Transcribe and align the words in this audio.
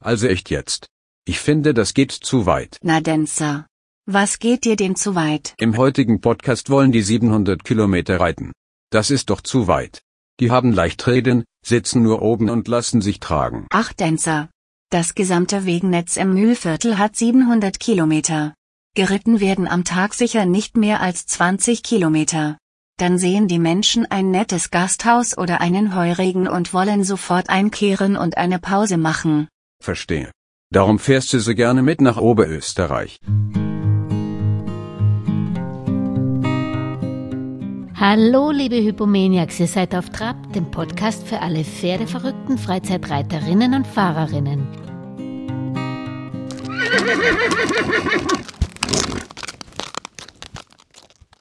Also 0.00 0.26
echt 0.26 0.50
jetzt. 0.50 0.86
Ich 1.24 1.40
finde, 1.40 1.74
das 1.74 1.94
geht 1.94 2.12
zu 2.12 2.46
weit. 2.46 2.78
Na 2.82 3.00
denn, 3.00 3.26
Sir. 3.26 3.66
Was 4.06 4.38
geht 4.38 4.64
dir 4.64 4.76
denn 4.76 4.96
zu 4.96 5.14
weit? 5.14 5.54
Im 5.58 5.76
heutigen 5.76 6.20
Podcast 6.20 6.70
wollen 6.70 6.92
die 6.92 7.02
700 7.02 7.62
Kilometer 7.62 8.18
reiten. 8.20 8.52
Das 8.90 9.10
ist 9.10 9.28
doch 9.28 9.42
zu 9.42 9.66
weit. 9.66 10.00
Die 10.40 10.50
haben 10.50 10.72
leicht 10.72 11.06
reden, 11.06 11.44
sitzen 11.62 12.02
nur 12.02 12.22
oben 12.22 12.48
und 12.48 12.68
lassen 12.68 13.02
sich 13.02 13.20
tragen. 13.20 13.66
Ach, 13.70 13.92
Dancer. 13.92 14.48
Das 14.90 15.14
gesamte 15.14 15.66
Wegennetz 15.66 16.16
im 16.16 16.32
Mühlviertel 16.32 16.96
hat 16.96 17.16
700 17.16 17.78
Kilometer. 17.78 18.54
Geritten 18.94 19.40
werden 19.40 19.68
am 19.68 19.84
Tag 19.84 20.14
sicher 20.14 20.46
nicht 20.46 20.76
mehr 20.76 21.02
als 21.02 21.26
20 21.26 21.82
Kilometer. 21.82 22.56
Dann 22.98 23.18
sehen 23.18 23.46
die 23.46 23.58
Menschen 23.58 24.06
ein 24.06 24.30
nettes 24.30 24.70
Gasthaus 24.70 25.36
oder 25.36 25.60
einen 25.60 25.94
Heuregen 25.94 26.48
und 26.48 26.72
wollen 26.72 27.04
sofort 27.04 27.50
einkehren 27.50 28.16
und 28.16 28.38
eine 28.38 28.58
Pause 28.58 28.96
machen. 28.96 29.48
Verstehe. 29.80 30.30
Darum 30.70 30.98
fährst 30.98 31.32
du 31.32 31.40
so 31.40 31.54
gerne 31.54 31.82
mit 31.82 32.00
nach 32.00 32.18
Oberösterreich. 32.18 33.18
Hallo, 37.94 38.52
liebe 38.52 38.76
Hypomaniacs, 38.76 39.58
ihr 39.58 39.66
seid 39.66 39.94
auf 39.94 40.10
Trab, 40.10 40.52
dem 40.52 40.70
Podcast 40.70 41.26
für 41.26 41.40
alle 41.40 41.64
pferdeverrückten 41.64 42.56
Freizeitreiterinnen 42.56 43.74
und 43.74 43.86
Fahrerinnen. 43.86 44.68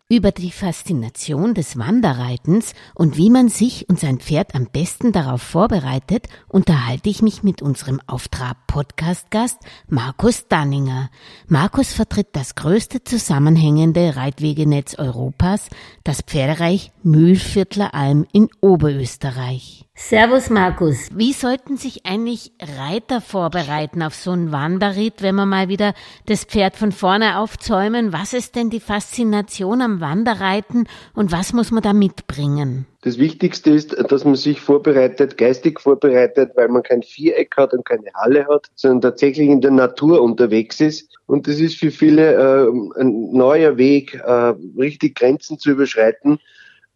Über 0.10 0.32
die 0.32 0.52
Faszination 0.52 1.54
des 1.54 1.78
Wanderreitens 1.78 2.74
und 2.96 3.18
wie 3.18 3.30
man 3.30 3.50
sich 3.50 3.90
und 3.90 4.00
sein 4.00 4.20
Pferd 4.20 4.56
am 4.56 4.68
besten 4.72 5.12
darauf 5.12 5.42
vorbereitet, 5.42 6.30
unterhalte 6.48 7.10
ich 7.10 7.22
mich 7.22 7.44
mit 7.44 7.62
unserem 7.62 8.00
Auftrag-Podcast-Gast 8.08 9.58
Markus 9.90 10.48
Danninger. 10.48 11.10
Markus 11.50 11.92
vertritt 11.92 12.30
das 12.32 12.56
größte 12.56 13.04
zusammenhängende 13.04 14.16
Reitwegenetz 14.16 14.98
Europas, 14.98 15.68
das 16.06 16.22
Pferdereich 16.22 16.94
Mühlviertler 17.04 17.94
Alm 17.94 18.26
in 18.32 18.48
Oberösterreich. 18.62 19.87
Servus 20.00 20.52
Markus. 20.52 21.10
Wie 21.16 21.34
sollten 21.34 21.76
sich 21.76 22.06
eigentlich 22.06 22.52
Reiter 22.78 23.20
vorbereiten 23.20 24.04
auf 24.04 24.14
so 24.14 24.30
einen 24.30 24.52
Wanderritt, 24.52 25.24
wenn 25.24 25.34
wir 25.34 25.48
mal 25.48 25.70
wieder 25.70 25.96
das 26.28 26.44
Pferd 26.44 26.76
von 26.76 26.92
vorne 26.92 27.40
aufzäumen? 27.40 28.14
Was 28.14 28.34
ist 28.34 28.56
denn 28.56 28.70
die 28.70 28.80
Faszination 28.80 29.82
am 29.82 30.00
Wanderreiten 30.00 30.88
und 31.16 31.32
was 31.32 31.52
muss 31.52 31.72
man 31.72 31.82
da 31.82 31.94
mitbringen? 31.94 32.86
Das 33.02 33.18
Wichtigste 33.18 33.72
ist, 33.72 33.98
dass 34.12 34.24
man 34.24 34.36
sich 34.36 34.62
vorbereitet, 34.62 35.36
geistig 35.36 35.80
vorbereitet, 35.80 36.52
weil 36.56 36.68
man 36.68 36.84
kein 36.84 37.02
Viereck 37.02 37.58
hat 37.58 37.74
und 37.74 37.84
keine 37.84 38.14
Halle 38.14 38.48
hat, 38.48 38.68
sondern 38.76 39.02
tatsächlich 39.02 39.50
in 39.50 39.62
der 39.62 39.72
Natur 39.72 40.22
unterwegs 40.22 40.80
ist. 40.80 41.10
Und 41.26 41.48
das 41.48 41.60
ist 41.60 41.80
für 41.80 41.90
viele 41.90 42.34
äh, 42.36 43.02
ein 43.02 43.32
neuer 43.32 43.78
Weg, 43.78 44.14
äh, 44.14 44.54
richtig 44.78 45.16
Grenzen 45.16 45.58
zu 45.58 45.72
überschreiten 45.72 46.40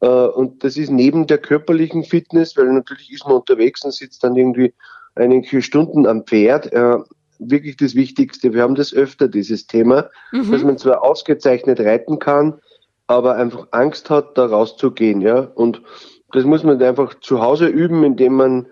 und 0.08 0.64
das 0.64 0.78
ist 0.78 0.90
neben 0.90 1.28
der 1.28 1.38
körperlichen 1.38 2.04
Fitness, 2.04 2.58
weil 2.58 2.72
natürlich 2.72 3.12
ist 3.12 3.26
man 3.26 3.38
unterwegs 3.38 3.84
und 3.84 3.94
sitzt 3.94 4.24
dann 4.24 4.36
irgendwie 4.36 4.74
einige 5.16 5.62
Stunden 5.62 6.08
am 6.08 6.26
Pferd, 6.26 6.72
äh, 6.74 6.98
wirklich 7.40 7.78
das 7.78 7.96
Wichtigste. 7.96 8.54
Wir 8.54 8.62
haben 8.62 8.76
das 8.76 8.94
öfter, 8.94 9.28
dieses 9.28 9.68
Thema, 9.68 10.10
mhm. 10.32 10.52
dass 10.52 10.64
man 10.64 10.78
zwar 10.78 11.04
ausgezeichnet 11.04 11.80
reiten 11.80 12.20
kann, 12.20 12.60
aber 13.08 13.36
einfach 13.36 13.68
Angst 13.72 14.10
hat, 14.10 14.38
da 14.38 14.46
rauszugehen. 14.46 15.22
Ja? 15.22 15.40
Und 15.56 15.82
das 16.32 16.46
muss 16.46 16.64
man 16.64 16.82
einfach 16.82 17.16
zu 17.20 17.42
Hause 17.42 17.68
üben, 17.68 18.04
indem 18.04 18.34
man 18.34 18.68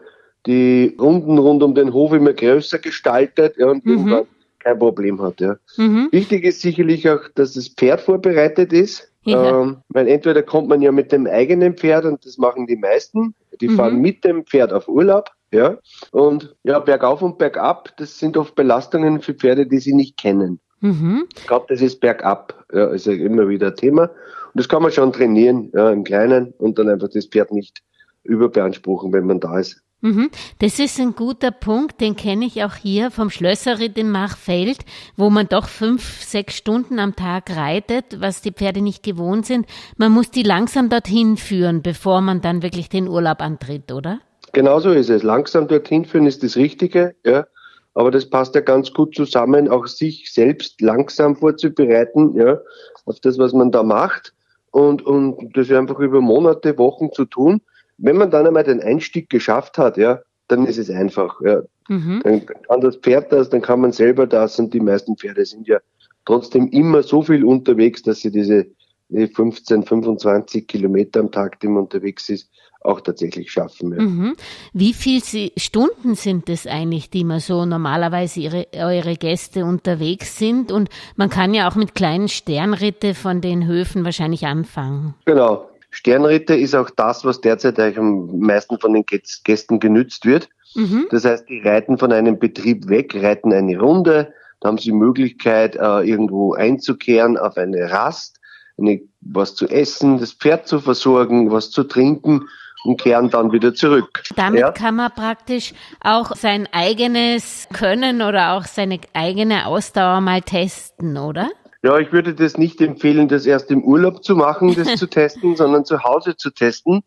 die 0.45 0.95
Runden 0.99 1.37
rund 1.37 1.63
um 1.63 1.75
den 1.75 1.93
Hof 1.93 2.13
immer 2.13 2.33
größer 2.33 2.79
gestaltet 2.79 3.57
ja, 3.57 3.67
und 3.67 3.85
mhm. 3.85 3.91
irgendwann 3.91 4.27
kein 4.59 4.79
Problem 4.79 5.21
hat. 5.21 5.41
Ja. 5.41 5.57
Mhm. 5.77 6.09
Wichtig 6.11 6.43
ist 6.43 6.61
sicherlich 6.61 7.09
auch, 7.09 7.21
dass 7.35 7.53
das 7.53 7.69
Pferd 7.69 8.01
vorbereitet 8.01 8.71
ist. 8.71 9.11
Ja. 9.23 9.61
Ähm, 9.61 9.77
weil 9.89 10.07
entweder 10.07 10.43
kommt 10.43 10.69
man 10.69 10.81
ja 10.81 10.91
mit 10.91 11.11
dem 11.11 11.27
eigenen 11.27 11.75
Pferd 11.75 12.05
und 12.05 12.25
das 12.25 12.37
machen 12.37 12.67
die 12.67 12.77
meisten, 12.77 13.35
die 13.59 13.67
mhm. 13.67 13.75
fahren 13.75 13.99
mit 13.99 14.23
dem 14.23 14.45
Pferd 14.45 14.71
auf 14.71 14.87
Urlaub, 14.87 15.29
ja. 15.51 15.77
Und 16.11 16.55
ja, 16.63 16.79
bergauf 16.79 17.21
und 17.21 17.37
bergab, 17.37 17.95
das 17.97 18.17
sind 18.19 18.37
oft 18.37 18.55
Belastungen 18.55 19.21
für 19.21 19.33
Pferde, 19.33 19.67
die 19.67 19.79
sie 19.79 19.93
nicht 19.93 20.17
kennen. 20.17 20.59
Mhm. 20.81 21.27
Ich 21.35 21.47
glaube, 21.47 21.65
das 21.69 21.81
ist 21.81 21.99
bergab, 21.99 22.65
ja, 22.71 22.87
ist 22.87 23.05
ja 23.05 23.13
immer 23.13 23.49
wieder 23.49 23.75
Thema. 23.75 24.03
Und 24.03 24.55
das 24.55 24.69
kann 24.69 24.81
man 24.81 24.91
schon 24.91 25.11
trainieren, 25.11 25.71
ja, 25.73 25.91
im 25.91 26.03
Kleinen 26.03 26.53
und 26.57 26.79
dann 26.79 26.89
einfach 26.89 27.09
das 27.09 27.25
Pferd 27.25 27.51
nicht 27.51 27.83
überbeanspruchen, 28.23 29.11
wenn 29.11 29.25
man 29.25 29.39
da 29.39 29.59
ist. 29.59 29.81
Mhm. 30.01 30.29
Das 30.59 30.79
ist 30.79 30.97
ein 30.99 31.13
guter 31.13 31.51
Punkt, 31.51 31.99
den 31.99 32.15
kenne 32.15 32.45
ich 32.45 32.63
auch 32.63 32.75
hier 32.75 33.11
vom 33.11 33.29
Schlösserritt 33.29 33.97
in 33.97 34.09
Machfeld, 34.09 34.79
wo 35.17 35.29
man 35.29 35.47
doch 35.47 35.67
fünf, 35.67 36.23
sechs 36.23 36.55
Stunden 36.55 36.99
am 36.99 37.15
Tag 37.17 37.55
reitet, 37.55 38.21
was 38.21 38.41
die 38.41 38.53
Pferde 38.53 38.81
nicht 38.81 39.03
gewohnt 39.03 39.45
sind. 39.45 39.65
Man 39.97 40.13
muss 40.13 40.31
die 40.31 40.43
langsam 40.43 40.89
dorthin 40.89 41.35
führen, 41.35 41.81
bevor 41.81 42.21
man 42.21 42.39
dann 42.39 42.63
wirklich 42.63 42.87
den 42.87 43.09
Urlaub 43.09 43.41
antritt, 43.41 43.91
oder? 43.91 44.19
Genauso 44.53 44.91
ist 44.91 45.09
es. 45.09 45.21
Langsam 45.21 45.67
dorthin 45.67 46.05
führen 46.05 46.27
ist 46.27 46.43
das 46.43 46.55
Richtige, 46.55 47.15
ja. 47.25 47.45
Aber 47.93 48.11
das 48.11 48.29
passt 48.29 48.55
ja 48.55 48.61
ganz 48.61 48.93
gut 48.93 49.15
zusammen, 49.15 49.67
auch 49.67 49.87
sich 49.87 50.31
selbst 50.31 50.79
langsam 50.79 51.35
vorzubereiten, 51.35 52.33
ja, 52.35 52.59
auf 53.05 53.19
das, 53.19 53.37
was 53.37 53.51
man 53.51 53.71
da 53.71 53.83
macht. 53.83 54.33
Und, 54.71 55.01
und 55.01 55.57
das 55.57 55.69
einfach 55.71 55.99
über 55.99 56.21
Monate, 56.21 56.77
Wochen 56.77 57.11
zu 57.11 57.25
tun 57.25 57.59
wenn 57.99 58.17
man 58.17 58.31
dann 58.31 58.47
einmal 58.47 58.63
den 58.63 58.81
Einstieg 58.81 59.29
geschafft 59.29 59.77
hat, 59.77 59.97
ja, 59.97 60.19
dann 60.47 60.65
ist 60.65 60.77
es 60.77 60.89
einfach. 60.89 61.39
Ja. 61.41 61.61
Mhm. 61.87 62.21
Dann 62.23 62.45
kann 62.45 62.81
das 62.81 62.97
Pferd 62.97 63.31
das, 63.31 63.49
dann 63.49 63.61
kann 63.61 63.81
man 63.81 63.91
selber 63.91 64.27
das 64.27 64.59
und 64.59 64.73
die 64.73 64.79
meisten 64.79 65.17
Pferde 65.17 65.45
sind 65.45 65.67
ja 65.67 65.79
trotzdem 66.25 66.67
immer 66.69 67.03
so 67.03 67.21
viel 67.21 67.43
unterwegs, 67.43 68.03
dass 68.03 68.21
sie 68.21 68.31
diese 68.31 68.67
15, 69.09 69.83
25 69.83 70.67
Kilometer 70.67 71.19
am 71.19 71.31
Tag, 71.31 71.59
die 71.59 71.67
man 71.67 71.83
unterwegs 71.83 72.29
ist, 72.29 72.49
auch 72.81 73.01
tatsächlich 73.01 73.51
schaffen. 73.51 73.93
Ja. 73.93 74.01
Mhm. 74.01 74.35
Wie 74.73 74.93
viele 74.93 75.51
Stunden 75.57 76.15
sind 76.15 76.49
es 76.49 76.65
eigentlich, 76.65 77.09
die 77.09 77.23
man 77.23 77.39
so 77.39 77.65
normalerweise 77.65 78.39
ihre, 78.39 78.67
eure 78.73 79.15
Gäste 79.15 79.65
unterwegs 79.65 80.37
sind? 80.37 80.71
Und 80.71 80.89
man 81.15 81.29
kann 81.29 81.53
ja 81.53 81.69
auch 81.69 81.75
mit 81.75 81.95
kleinen 81.95 82.29
Sternritte 82.29 83.15
von 83.15 83.41
den 83.41 83.67
Höfen 83.67 84.05
wahrscheinlich 84.05 84.45
anfangen. 84.45 85.15
Genau. 85.25 85.68
Sternritter 85.89 86.57
ist 86.57 86.75
auch 86.75 86.89
das, 86.89 87.25
was 87.25 87.41
derzeit 87.41 87.79
eigentlich 87.79 87.97
am 87.97 88.39
meisten 88.39 88.79
von 88.79 88.93
den 88.93 89.05
Gästen 89.05 89.79
genützt 89.79 90.25
wird. 90.25 90.49
Mhm. 90.75 91.07
Das 91.09 91.25
heißt, 91.25 91.49
die 91.49 91.61
reiten 91.61 91.97
von 91.97 92.11
einem 92.11 92.37
Betrieb 92.37 92.87
weg, 92.89 93.15
reiten 93.15 93.51
eine 93.53 93.79
Runde, 93.79 94.33
da 94.59 94.67
haben 94.67 94.77
sie 94.77 94.85
die 94.85 94.91
Möglichkeit, 94.91 95.75
äh, 95.75 96.01
irgendwo 96.01 96.53
einzukehren 96.53 97.37
auf 97.37 97.57
eine 97.57 97.91
Rast, 97.91 98.39
eine, 98.77 99.01
was 99.21 99.55
zu 99.55 99.67
essen, 99.67 100.19
das 100.19 100.33
Pferd 100.33 100.67
zu 100.67 100.79
versorgen, 100.79 101.51
was 101.51 101.71
zu 101.71 101.83
trinken 101.83 102.47
und 102.83 103.01
kehren 103.01 103.29
dann 103.29 103.51
wieder 103.51 103.73
zurück. 103.73 104.23
Damit 104.35 104.61
ja. 104.61 104.71
kann 104.71 104.95
man 104.95 105.11
praktisch 105.11 105.73
auch 106.01 106.35
sein 106.35 106.67
eigenes 106.71 107.67
Können 107.73 108.21
oder 108.21 108.53
auch 108.53 108.65
seine 108.65 108.99
eigene 109.13 109.65
Ausdauer 109.65 110.21
mal 110.21 110.41
testen, 110.41 111.17
oder? 111.17 111.49
Ja, 111.81 111.97
ich 111.97 112.11
würde 112.11 112.33
das 112.33 112.57
nicht 112.57 112.81
empfehlen, 112.81 113.29
das 113.29 113.45
erst 113.45 113.71
im 113.71 113.83
Urlaub 113.83 114.23
zu 114.23 114.35
machen, 114.35 114.75
das 114.75 114.95
zu 114.95 115.07
testen, 115.09 115.55
sondern 115.55 115.85
zu 115.85 116.03
Hause 116.03 116.35
zu 116.35 116.49
testen. 116.49 117.03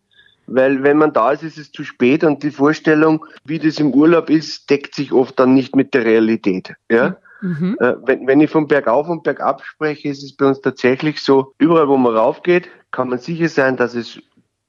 Weil 0.47 0.83
wenn 0.83 0.99
man 0.99 1.13
da 1.13 1.33
ist, 1.33 1.43
ist 1.43 1.59
es 1.59 1.71
zu 1.71 1.85
spät 1.85 2.25
und 2.25 2.43
die 2.43 2.51
Vorstellung, 2.51 3.25
wie 3.45 3.59
das 3.59 3.79
im 3.79 3.93
Urlaub 3.95 4.29
ist, 4.29 4.69
deckt 4.71 4.95
sich 4.95 5.13
oft 5.13 5.39
dann 5.39 5.55
nicht 5.55 5.77
mit 5.77 5.95
der 5.95 6.05
Realität. 6.05 6.75
Ja? 6.91 7.17
Mhm. 7.43 7.77
Äh, 7.81 7.95
wenn, 8.05 8.27
wenn 8.27 8.41
ich 8.41 8.51
von 8.51 8.67
bergauf 8.67 9.09
und 9.09 9.23
bergab 9.23 9.63
spreche, 9.65 10.09
ist 10.09 10.23
es 10.23 10.37
bei 10.37 10.47
uns 10.47 10.61
tatsächlich 10.61 11.23
so, 11.23 11.53
überall 11.59 11.89
wo 11.89 11.97
man 11.97 12.17
raufgeht, 12.17 12.69
kann 12.91 13.09
man 13.09 13.19
sicher 13.19 13.49
sein, 13.49 13.77
dass 13.77 13.95
es 13.95 14.21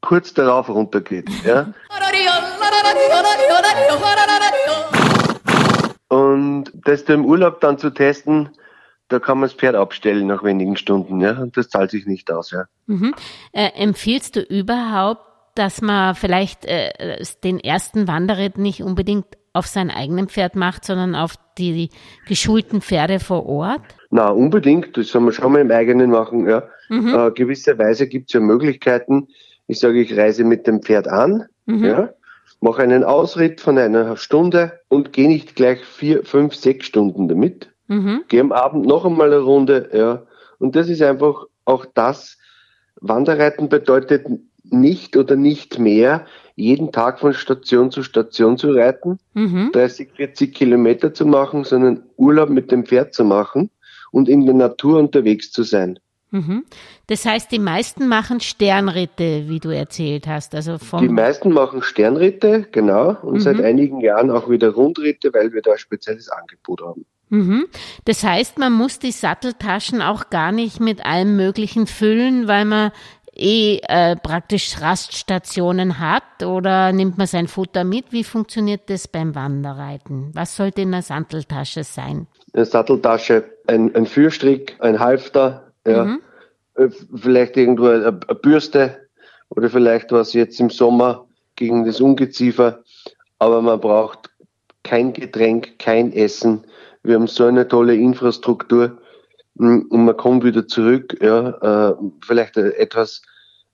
kurz 0.02 0.34
darauf 0.34 0.70
runtergeht. 0.70 1.30
Ja? 1.46 1.74
Und 6.10 6.66
das 6.86 7.02
im 7.04 7.26
Urlaub 7.26 7.60
dann 7.62 7.80
zu 7.80 7.90
testen, 7.90 8.50
da 9.14 9.20
kann 9.20 9.38
man 9.38 9.48
das 9.48 9.54
Pferd 9.54 9.76
abstellen 9.76 10.28
nach 10.28 10.44
wenigen 10.44 10.76
Stunden, 10.76 11.22
ja, 11.22 11.40
und 11.40 11.56
das 11.56 11.70
zahlt 11.70 11.92
sich 11.92 12.06
nicht 12.08 12.32
aus, 12.32 12.52
ja. 12.52 12.66
Mhm. 12.88 13.14
Äh, 13.52 13.70
empfiehlst 13.76 14.36
du 14.36 14.42
überhaupt, 14.42 15.22
dass 15.56 15.82
man 15.82 16.16
vielleicht 16.16 16.66
äh, 16.66 17.24
den 17.44 17.60
ersten 17.60 18.08
Wanderritt 18.08 18.58
nicht 18.58 18.82
unbedingt 18.82 19.26
auf 19.54 19.68
sein 19.68 19.92
eigenes 19.92 20.32
Pferd 20.32 20.56
macht, 20.56 20.84
sondern 20.84 21.14
auf 21.14 21.36
die 21.60 21.90
geschulten 22.28 22.82
Pferde 22.82 23.20
vor 23.20 23.46
Ort? 23.46 23.84
Na, 24.10 24.30
unbedingt. 24.30 24.98
Das 24.98 25.10
soll 25.10 25.22
man 25.22 25.32
schon 25.32 25.52
mal 25.52 25.62
im 25.62 25.70
eigenen 25.70 26.10
machen, 26.10 26.50
ja. 26.50 26.64
Mhm. 26.90 27.14
Äh, 27.14 27.32
gewisserweise 27.32 28.08
gibt 28.08 28.30
es 28.30 28.34
ja 28.34 28.40
Möglichkeiten. 28.40 29.28
Ich 29.68 29.80
sage, 29.80 30.02
ich 30.02 30.18
reise 30.18 30.44
mit 30.44 30.66
dem 30.66 30.82
Pferd 30.82 31.08
an, 31.08 31.46
mhm. 31.68 31.86
ja, 31.86 32.10
mache 32.62 32.82
einen 32.82 33.04
Ausritt 33.04 33.62
von 33.62 33.78
einer 33.78 34.18
Stunde 34.18 34.80
und 34.90 35.14
gehe 35.14 35.28
nicht 35.28 35.56
gleich 35.56 35.86
vier, 35.86 36.26
fünf, 36.26 36.56
sechs 36.56 36.88
Stunden 36.88 37.28
damit, 37.28 37.73
Mhm. 37.88 38.24
Geh 38.28 38.40
am 38.40 38.52
Abend 38.52 38.86
noch 38.86 39.06
einmal 39.06 39.28
eine 39.34 39.42
Runde, 39.42 39.90
ja. 39.94 40.24
Und 40.60 40.76
das 40.76 40.90
ist 40.90 41.02
einfach 41.02 41.46
auch 41.66 41.86
das, 41.94 42.38
Wanderreiten 43.02 43.70
bedeutet 43.70 44.26
nicht 44.64 45.18
oder 45.18 45.36
nicht 45.36 45.78
mehr 45.78 46.26
jeden 46.56 46.92
Tag 46.92 47.20
von 47.20 47.34
Station 47.34 47.92
zu 47.92 48.04
Station 48.04 48.58
zu 48.58 48.72
reiten, 48.72 49.20
Mhm. 49.34 49.72
30, 49.74 50.12
40 50.16 50.54
Kilometer 50.54 51.14
zu 51.14 51.26
machen, 51.26 51.64
sondern 51.64 52.04
Urlaub 52.16 52.50
mit 52.50 52.72
dem 52.72 52.86
Pferd 52.86 53.14
zu 53.14 53.26
machen 53.26 53.70
und 54.12 54.30
in 54.30 54.46
der 54.46 54.56
Natur 54.56 55.00
unterwegs 55.00 55.52
zu 55.52 55.64
sein. 55.64 56.00
Mhm. 56.32 56.64
Das 57.08 57.26
heißt, 57.26 57.52
die 57.52 57.60
meisten 57.60 58.08
machen 58.08 58.40
Sternritte, 58.40 59.50
wie 59.50 59.60
du 59.60 59.70
erzählt 59.70 60.26
hast. 60.26 60.56
Also 60.56 60.78
Die 60.78 60.86
vom 60.86 61.08
meisten 61.14 61.52
machen 61.52 61.84
Sternritte, 61.84 62.66
genau, 62.72 63.18
und 63.22 63.36
Mhm. 63.36 63.40
seit 63.40 63.62
einigen 63.62 64.00
Jahren 64.02 64.32
auch 64.32 64.50
wieder 64.50 64.70
Rundritte, 64.70 65.32
weil 65.34 65.54
wir 65.54 65.62
da 65.62 65.74
ein 65.74 65.78
spezielles 65.78 66.30
Angebot 66.30 66.82
haben. 66.82 67.06
Mhm. 67.34 67.66
Das 68.06 68.24
heißt, 68.24 68.60
man 68.60 68.74
muss 68.74 69.00
die 69.00 69.12
Satteltaschen 69.12 70.04
auch 70.04 70.30
gar 70.30 70.52
nicht 70.52 70.80
mit 70.80 71.04
allem 71.04 71.36
Möglichen 71.36 71.88
füllen, 71.88 72.48
weil 72.48 72.66
man 72.66 72.92
eh 73.36 73.80
äh, 73.88 74.16
praktisch 74.16 74.80
Raststationen 74.80 75.98
hat 75.98 76.44
oder 76.46 76.92
nimmt 76.92 77.18
man 77.18 77.26
sein 77.26 77.48
Futter 77.48 77.84
mit? 77.84 78.12
Wie 78.12 78.24
funktioniert 78.24 78.82
das 78.92 79.08
beim 79.08 79.34
Wanderreiten? 79.34 80.30
Was 80.36 80.56
sollte 80.56 80.82
in 80.82 80.92
der 80.92 81.02
Satteltasche 81.02 81.84
sein? 81.84 82.28
Eine 82.54 82.66
Satteltasche, 82.66 83.44
ein, 83.66 83.96
ein 83.96 84.06
Führstrick, 84.06 84.76
ein 84.80 85.00
Halfter, 85.00 85.72
ja, 85.88 86.06
Mhm. 86.06 86.20
äh, 86.76 86.90
vielleicht 87.16 87.58
irgendwo 87.58 87.88
eine, 87.88 88.06
eine 88.06 88.36
Bürste 88.40 89.08
oder 89.50 89.72
vielleicht 89.72 90.12
was 90.12 90.34
jetzt 90.34 90.60
im 90.60 90.70
Sommer 90.70 91.26
gegen 91.56 91.84
das 91.86 92.00
Ungeziefer. 92.00 92.84
Aber 93.40 93.64
man 93.64 93.80
braucht 93.80 94.30
kein 94.84 95.14
Getränk, 95.14 95.80
kein 95.80 96.14
Essen. 96.14 96.66
Wir 97.04 97.16
haben 97.16 97.28
so 97.28 97.46
eine 97.46 97.68
tolle 97.68 97.96
Infrastruktur 97.96 98.98
mm, 99.56 99.82
und 99.90 100.06
man 100.06 100.18
kommt 100.18 100.44
wieder 100.44 100.68
zurück. 100.68 101.18
Ja, 101.22 101.92
äh, 101.92 101.96
vielleicht 102.26 102.58
äh, 102.58 102.70
etwas 102.72 103.22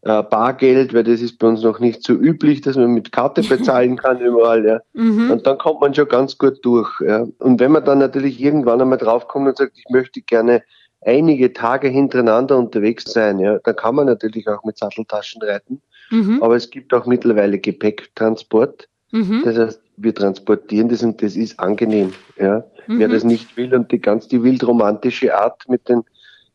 äh, 0.01 0.23
Bargeld, 0.23 0.93
weil 0.93 1.03
das 1.03 1.21
ist 1.21 1.39
bei 1.39 1.47
uns 1.47 1.61
noch 1.61 1.79
nicht 1.79 2.03
so 2.03 2.13
üblich, 2.13 2.61
dass 2.61 2.75
man 2.75 2.93
mit 2.93 3.11
Karte 3.11 3.41
bezahlen 3.49 3.97
kann 3.97 4.19
überall. 4.19 4.65
Ja. 4.65 4.81
Mhm. 4.93 5.31
Und 5.31 5.45
dann 5.45 5.57
kommt 5.57 5.81
man 5.81 5.93
schon 5.93 6.07
ganz 6.07 6.37
gut 6.37 6.59
durch. 6.63 6.89
Ja. 7.01 7.27
Und 7.39 7.59
wenn 7.59 7.71
man 7.71 7.85
dann 7.85 7.99
natürlich 7.99 8.39
irgendwann 8.39 8.81
einmal 8.81 8.97
draufkommt 8.97 9.47
und 9.47 9.57
sagt, 9.57 9.77
ich 9.77 9.85
möchte 9.89 10.21
gerne 10.21 10.63
einige 11.01 11.53
Tage 11.53 11.87
hintereinander 11.87 12.57
unterwegs 12.57 13.05
sein, 13.11 13.39
ja, 13.39 13.59
dann 13.59 13.75
kann 13.75 13.95
man 13.95 14.07
natürlich 14.07 14.47
auch 14.47 14.63
mit 14.63 14.77
Satteltaschen 14.77 15.41
reiten. 15.41 15.81
Mhm. 16.11 16.41
Aber 16.41 16.55
es 16.55 16.69
gibt 16.69 16.93
auch 16.93 17.05
mittlerweile 17.05 17.59
Gepäcktransport. 17.59 18.87
Mhm. 19.11 19.41
Das 19.43 19.57
heißt, 19.57 19.81
wir 19.97 20.15
transportieren 20.15 20.89
das 20.89 21.03
und 21.03 21.21
das 21.21 21.35
ist 21.35 21.59
angenehm. 21.59 22.13
Ja. 22.37 22.63
Mhm. 22.89 22.99
Wer 22.99 23.07
das 23.07 23.23
nicht 23.23 23.55
will 23.55 23.75
und 23.75 23.91
die 23.91 23.99
ganz 23.99 24.27
die 24.27 24.41
wildromantische 24.41 25.37
Art 25.37 25.69
mit 25.69 25.87
den 25.87 26.03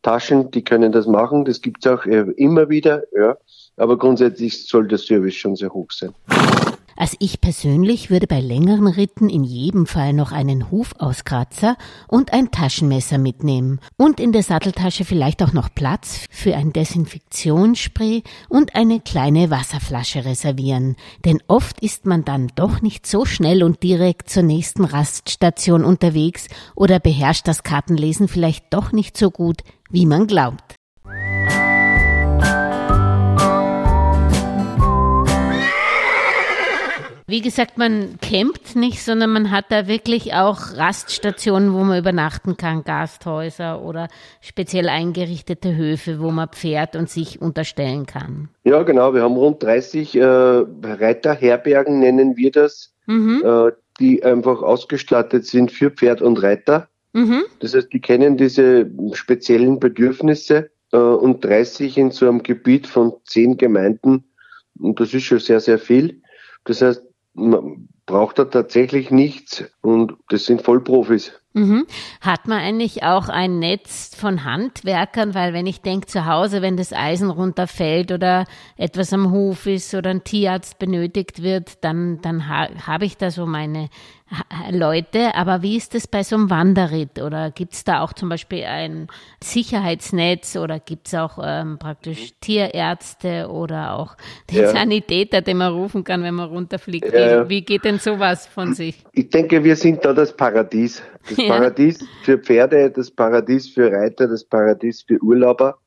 Taschen, 0.01 0.51
die 0.51 0.63
können 0.63 0.91
das 0.91 1.07
machen. 1.07 1.45
Das 1.45 1.61
gibt's 1.61 1.87
auch 1.87 2.05
äh, 2.05 2.25
immer 2.35 2.69
wieder. 2.69 3.03
Ja. 3.17 3.37
Aber 3.77 3.97
grundsätzlich 3.97 4.67
soll 4.67 4.87
der 4.87 4.97
Service 4.97 5.35
schon 5.35 5.55
sehr 5.55 5.69
hoch 5.69 5.91
sein. 5.91 6.13
Also 6.95 7.17
ich 7.19 7.41
persönlich 7.41 8.09
würde 8.09 8.25
bei 8.25 8.39
längeren 8.39 8.87
Ritten 8.87 9.29
in 9.29 9.43
jedem 9.43 9.85
Fall 9.85 10.13
noch 10.13 10.31
einen 10.31 10.71
Hufauskratzer 10.71 11.77
und 12.07 12.31
ein 12.31 12.51
Taschenmesser 12.51 13.17
mitnehmen 13.17 13.79
und 13.97 14.19
in 14.19 14.31
der 14.31 14.43
Satteltasche 14.43 15.03
vielleicht 15.03 15.43
auch 15.43 15.51
noch 15.51 15.73
Platz 15.73 16.25
für 16.29 16.55
ein 16.55 16.71
Desinfektionsspray 16.71 18.23
und 18.47 18.75
eine 18.75 19.01
kleine 19.01 19.49
Wasserflasche 19.49 20.23
reservieren, 20.23 20.95
denn 21.25 21.39
oft 21.47 21.81
ist 21.81 22.05
man 22.05 22.23
dann 22.23 22.51
doch 22.55 22.81
nicht 22.81 23.05
so 23.05 23.25
schnell 23.25 23.63
und 23.63 23.83
direkt 23.83 24.29
zur 24.29 24.43
nächsten 24.43 24.85
Raststation 24.85 25.83
unterwegs 25.83 26.47
oder 26.75 26.99
beherrscht 26.99 27.47
das 27.47 27.63
Kartenlesen 27.63 28.27
vielleicht 28.29 28.73
doch 28.73 28.93
nicht 28.93 29.17
so 29.17 29.31
gut, 29.31 29.61
wie 29.89 30.05
man 30.05 30.27
glaubt. 30.27 30.75
Wie 37.27 37.41
gesagt, 37.41 37.79
man 37.79 38.19
campt 38.21 38.75
nicht, 38.75 39.01
sondern 39.03 39.31
man 39.31 39.49
hat 39.49 39.65
da 39.69 39.87
wirklich 39.87 40.33
auch 40.35 40.75
Raststationen, 40.77 41.73
wo 41.73 41.79
man 41.83 41.97
übernachten 41.97 42.55
kann, 42.55 42.83
Gasthäuser 42.83 43.81
oder 43.81 44.09
speziell 44.41 44.89
eingerichtete 44.89 45.75
Höfe, 45.75 46.19
wo 46.19 46.29
man 46.29 46.49
Pferd 46.49 46.95
und 46.95 47.09
sich 47.09 47.41
unterstellen 47.41 48.05
kann. 48.05 48.49
Ja, 48.63 48.83
genau. 48.83 49.15
Wir 49.15 49.23
haben 49.23 49.37
rund 49.37 49.63
30 49.63 50.15
äh, 50.15 50.23
Reiterherbergen, 50.23 51.99
nennen 51.99 52.37
wir 52.37 52.51
das, 52.51 52.91
Mhm. 53.07 53.41
äh, 53.43 53.71
die 53.99 54.23
einfach 54.23 54.61
ausgestattet 54.61 55.45
sind 55.45 55.71
für 55.71 55.89
Pferd 55.89 56.21
und 56.21 56.41
Reiter. 56.41 56.89
Mhm. 57.13 57.43
Das 57.59 57.73
heißt, 57.73 57.91
die 57.93 58.01
kennen 58.01 58.37
diese 58.37 58.89
speziellen 59.13 59.79
Bedürfnisse 59.79 60.69
äh, 60.91 60.97
und 60.97 61.43
30 61.43 61.97
in 61.97 62.11
so 62.11 62.27
einem 62.27 62.43
Gebiet 62.43 62.87
von 62.87 63.13
10 63.25 63.57
Gemeinden. 63.57 64.25
Und 64.79 64.99
das 64.99 65.13
ist 65.13 65.23
schon 65.23 65.39
sehr, 65.39 65.59
sehr 65.59 65.79
viel. 65.79 66.21
Das 66.65 66.81
heißt, 66.81 67.04
man 67.35 67.89
braucht 68.05 68.39
da 68.39 68.45
tatsächlich 68.45 69.11
nichts 69.11 69.63
und 69.81 70.13
das 70.29 70.45
sind 70.45 70.61
Vollprofis. 70.61 71.33
Mhm. 71.53 71.87
Hat 72.19 72.47
man 72.47 72.59
eigentlich 72.59 73.03
auch 73.03 73.29
ein 73.29 73.59
Netz 73.59 74.13
von 74.13 74.43
Handwerkern? 74.43 75.33
Weil 75.33 75.53
wenn 75.53 75.65
ich 75.65 75.81
denke 75.81 76.05
zu 76.05 76.25
Hause, 76.25 76.61
wenn 76.61 76.75
das 76.75 76.91
Eisen 76.91 77.29
runterfällt 77.29 78.11
oder 78.11 78.45
etwas 78.75 79.13
am 79.13 79.31
Hof 79.31 79.65
ist 79.65 79.93
oder 79.93 80.09
ein 80.09 80.25
Tierarzt 80.25 80.79
benötigt 80.79 81.41
wird, 81.41 81.83
dann, 81.83 82.21
dann 82.21 82.49
ha 82.49 82.67
habe 82.85 83.05
ich 83.05 83.15
da 83.15 83.31
so 83.31 83.45
meine 83.45 83.89
Leute. 84.71 85.35
Aber 85.35 85.61
wie 85.61 85.77
ist 85.77 85.93
das 85.93 86.07
bei 86.07 86.23
so 86.23 86.35
einem 86.35 86.49
Wanderritt? 86.49 87.21
Oder 87.21 87.51
gibt 87.51 87.73
es 87.73 87.83
da 87.83 88.01
auch 88.01 88.13
zum 88.13 88.29
Beispiel 88.29 88.63
ein 88.63 89.07
Sicherheitsnetz 89.43 90.55
oder 90.55 90.79
gibt 90.79 91.07
es 91.07 91.13
auch 91.13 91.37
ähm, 91.41 91.77
praktisch 91.77 92.33
Tierärzte 92.41 93.47
oder 93.49 93.93
auch 93.93 94.17
den 94.49 94.63
Ja. 94.63 94.69
Sanitäter, 94.69 95.41
den 95.41 95.57
man 95.57 95.73
rufen 95.73 96.03
kann, 96.03 96.23
wenn 96.23 96.35
man 96.35 96.49
runterfliegt? 96.49 97.13
Ja. 97.13 97.45
Wie, 97.45 97.49
wie 97.49 97.61
geht 97.61 97.85
denn 97.85 97.99
sowas 97.99 98.47
von 98.47 98.73
sich? 98.73 99.03
Ich 99.13 99.29
denke, 99.29 99.63
wir 99.63 99.75
sind 99.75 100.03
da 100.03 100.13
das 100.13 100.35
Paradies. 100.35 101.01
Das 101.29 101.37
Ja. 101.45 101.57
Paradies 101.57 102.03
für 102.23 102.37
Pferde, 102.37 102.91
das 102.91 103.11
Paradies 103.11 103.69
für 103.69 103.91
Reiter, 103.91 104.27
das 104.27 104.43
Paradies 104.43 105.03
für 105.03 105.21
Urlauber. 105.21 105.77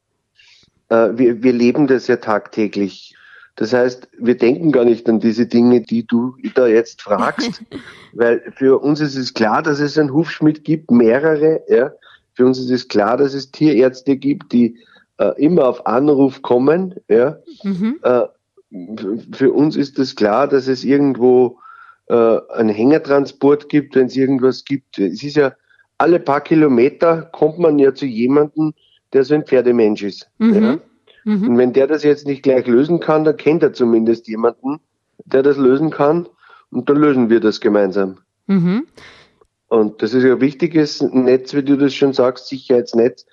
Äh, 0.88 1.10
wir, 1.14 1.42
wir 1.42 1.52
leben 1.52 1.86
das 1.86 2.06
ja 2.06 2.16
tagtäglich. 2.16 3.14
Das 3.58 3.72
heißt, 3.72 4.08
wir 4.16 4.36
denken 4.36 4.70
gar 4.70 4.84
nicht 4.84 5.08
an 5.08 5.18
diese 5.18 5.46
Dinge, 5.46 5.80
die 5.80 6.06
du 6.06 6.36
da 6.54 6.68
jetzt 6.68 7.02
fragst, 7.02 7.60
weil 8.12 8.40
für 8.54 8.78
uns 8.78 9.00
ist 9.00 9.16
es 9.16 9.34
klar, 9.34 9.64
dass 9.64 9.80
es 9.80 9.98
einen 9.98 10.12
Hufschmied 10.14 10.62
gibt, 10.62 10.92
mehrere. 10.92 11.62
Ja. 11.66 11.90
Für 12.34 12.46
uns 12.46 12.60
ist 12.60 12.70
es 12.70 12.86
klar, 12.86 13.16
dass 13.16 13.34
es 13.34 13.50
Tierärzte 13.50 14.16
gibt, 14.16 14.52
die 14.52 14.76
äh, 15.16 15.32
immer 15.42 15.66
auf 15.66 15.84
Anruf 15.88 16.40
kommen. 16.42 16.94
Ja. 17.08 17.38
Mhm. 17.64 17.98
Äh, 18.04 18.22
für 19.32 19.52
uns 19.52 19.74
ist 19.74 19.98
es 19.98 20.14
klar, 20.14 20.46
dass 20.46 20.68
es 20.68 20.84
irgendwo 20.84 21.58
äh, 22.06 22.38
einen 22.50 22.68
Hängertransport 22.68 23.68
gibt, 23.68 23.96
wenn 23.96 24.06
es 24.06 24.14
irgendwas 24.14 24.64
gibt. 24.64 25.00
Es 25.00 25.24
ist 25.24 25.34
ja 25.34 25.52
alle 25.96 26.20
paar 26.20 26.42
Kilometer 26.42 27.22
kommt 27.32 27.58
man 27.58 27.80
ja 27.80 27.92
zu 27.92 28.06
jemandem, 28.06 28.72
der 29.12 29.24
so 29.24 29.34
ein 29.34 29.44
Pferdemensch 29.44 30.04
ist. 30.04 30.30
Mhm. 30.38 30.62
Ja? 30.62 30.78
Mhm. 31.28 31.46
Und 31.46 31.58
wenn 31.58 31.74
der 31.74 31.86
das 31.86 32.04
jetzt 32.04 32.26
nicht 32.26 32.42
gleich 32.42 32.66
lösen 32.66 33.00
kann, 33.00 33.24
dann 33.24 33.36
kennt 33.36 33.62
er 33.62 33.74
zumindest 33.74 34.28
jemanden, 34.28 34.80
der 35.26 35.42
das 35.42 35.58
lösen 35.58 35.90
kann. 35.90 36.26
Und 36.70 36.88
dann 36.88 36.96
lösen 36.96 37.28
wir 37.28 37.40
das 37.40 37.60
gemeinsam. 37.60 38.16
Mhm. 38.46 38.86
Und 39.68 40.02
das 40.02 40.14
ist 40.14 40.24
ein 40.24 40.40
wichtiges 40.40 41.02
Netz, 41.02 41.52
wie 41.52 41.62
du 41.62 41.76
das 41.76 41.92
schon 41.92 42.14
sagst, 42.14 42.46
Sicherheitsnetz. 42.46 43.26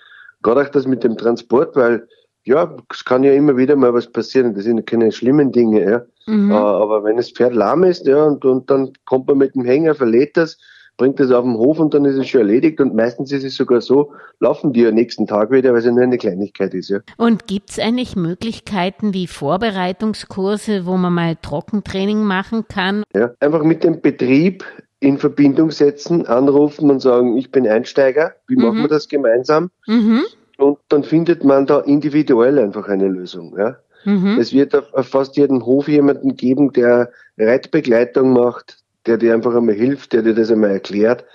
Gerade 0.44 0.64
auch 0.64 0.70
das 0.70 0.86
mit 0.88 1.06
dem 1.06 1.16
Transport, 1.18 1.78
weil 1.78 2.06
ja, 2.44 2.76
es 2.92 3.06
kann 3.06 3.24
ja 3.24 3.32
immer 3.32 3.56
wieder 3.56 3.78
mal 3.78 3.94
was 3.94 4.12
passieren. 4.12 4.54
Das 4.54 4.66
sind 4.66 4.86
keine 4.86 5.14
schlimmen 5.14 5.54
Dinge, 5.54 5.90
ja. 5.90 6.02
Mhm. 6.28 6.52
Äh, 6.52 6.56
Aber 6.56 7.06
wenn 7.06 7.16
das 7.16 7.32
Pferd 7.32 7.56
lahm 7.56 7.86
ist, 7.86 8.06
ja, 8.06 8.26
und, 8.26 8.44
und 8.44 8.70
dann 8.70 8.92
kommt 9.06 9.30
man 9.30 9.38
mit 9.38 9.56
dem 9.56 9.64
Hänger, 9.64 9.96
verlädt 9.96 10.36
das, 10.36 10.58
bringt 10.98 11.20
das 11.20 11.32
auf 11.32 11.44
den 11.44 11.56
Hof 11.58 11.80
und 11.80 11.94
dann 11.94 12.06
ist 12.06 12.16
es 12.18 12.28
schon 12.28 12.42
erledigt. 12.42 12.80
Und 12.80 12.96
meistens 12.96 13.32
ist 13.32 13.44
es 13.44 13.56
sogar 13.56 13.82
so, 13.82 14.14
laufen 14.40 14.74
die 14.74 14.86
am 14.88 14.94
nächsten 14.96 15.28
Tag 15.28 15.52
wieder, 15.52 15.72
weil 15.72 15.80
es 15.80 15.86
ja 15.86 15.92
nur 15.92 16.04
eine 16.04 16.18
Kleinigkeit 16.18 16.74
ist, 16.74 16.90
ja. 16.90 17.00
Und 17.18 17.48
gibt's 17.48 17.80
eigentlich 17.80 18.16
Möglichkeiten 18.16 19.14
wie 19.14 19.28
Vorbereitungskurse, 19.28 20.86
wo 20.86 20.98
man 20.98 21.14
mal 21.14 21.36
Trockentraining 21.42 22.24
machen 22.24 22.66
kann? 22.68 23.04
ja. 23.14 23.32
Einfach 23.40 23.64
mit 23.64 23.84
dem 23.84 24.02
Betrieb 24.02 24.64
in 25.00 25.18
Verbindung 25.18 25.72
setzen, 25.72 26.26
anrufen 26.26 26.90
und 26.90 27.02
sagen, 27.02 27.38
ich 27.38 27.52
bin 27.52 27.68
Einsteiger, 27.68 28.34
wie 28.48 28.56
machen 28.56 28.78
Mhm. 28.78 28.82
wir 28.84 28.88
das 28.88 29.08
gemeinsam? 29.08 29.70
Mhm. 29.88 30.22
Und 30.58 30.78
dann 30.90 31.04
findet 31.04 31.44
man 31.44 31.66
da 31.66 31.80
individuell 31.82 32.58
einfach 32.60 32.88
eine 32.88 33.08
Lösung, 33.08 33.56
ja. 33.58 33.78
Mhm. 34.06 34.38
Es 34.40 34.54
wird 34.54 34.74
auf, 34.76 34.94
auf 34.94 35.08
fast 35.08 35.36
jedem 35.36 35.66
Hof 35.66 35.88
jemanden 35.88 36.36
geben, 36.36 36.72
der 36.74 37.10
Reitbegleitung 37.38 38.34
macht, 38.34 38.78
der 39.06 39.18
dir 39.18 39.34
einfach 39.34 39.56
einmal 39.56 39.76
hilft, 39.76 40.14
der 40.14 40.22
dir 40.22 40.34
das 40.34 40.52
einmal 40.52 40.72
erklärt 40.72 41.26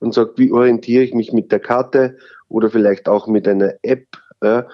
und 0.00 0.14
sagt, 0.14 0.38
wie 0.38 0.52
orientiere 0.52 1.02
ich 1.02 1.14
mich 1.14 1.32
mit 1.32 1.50
der 1.52 1.60
Karte 1.60 2.16
oder 2.48 2.70
vielleicht 2.70 3.08
auch 3.08 3.26
mit 3.26 3.48
einer 3.48 3.74
App. 3.82 4.06
Ja. 4.42 4.66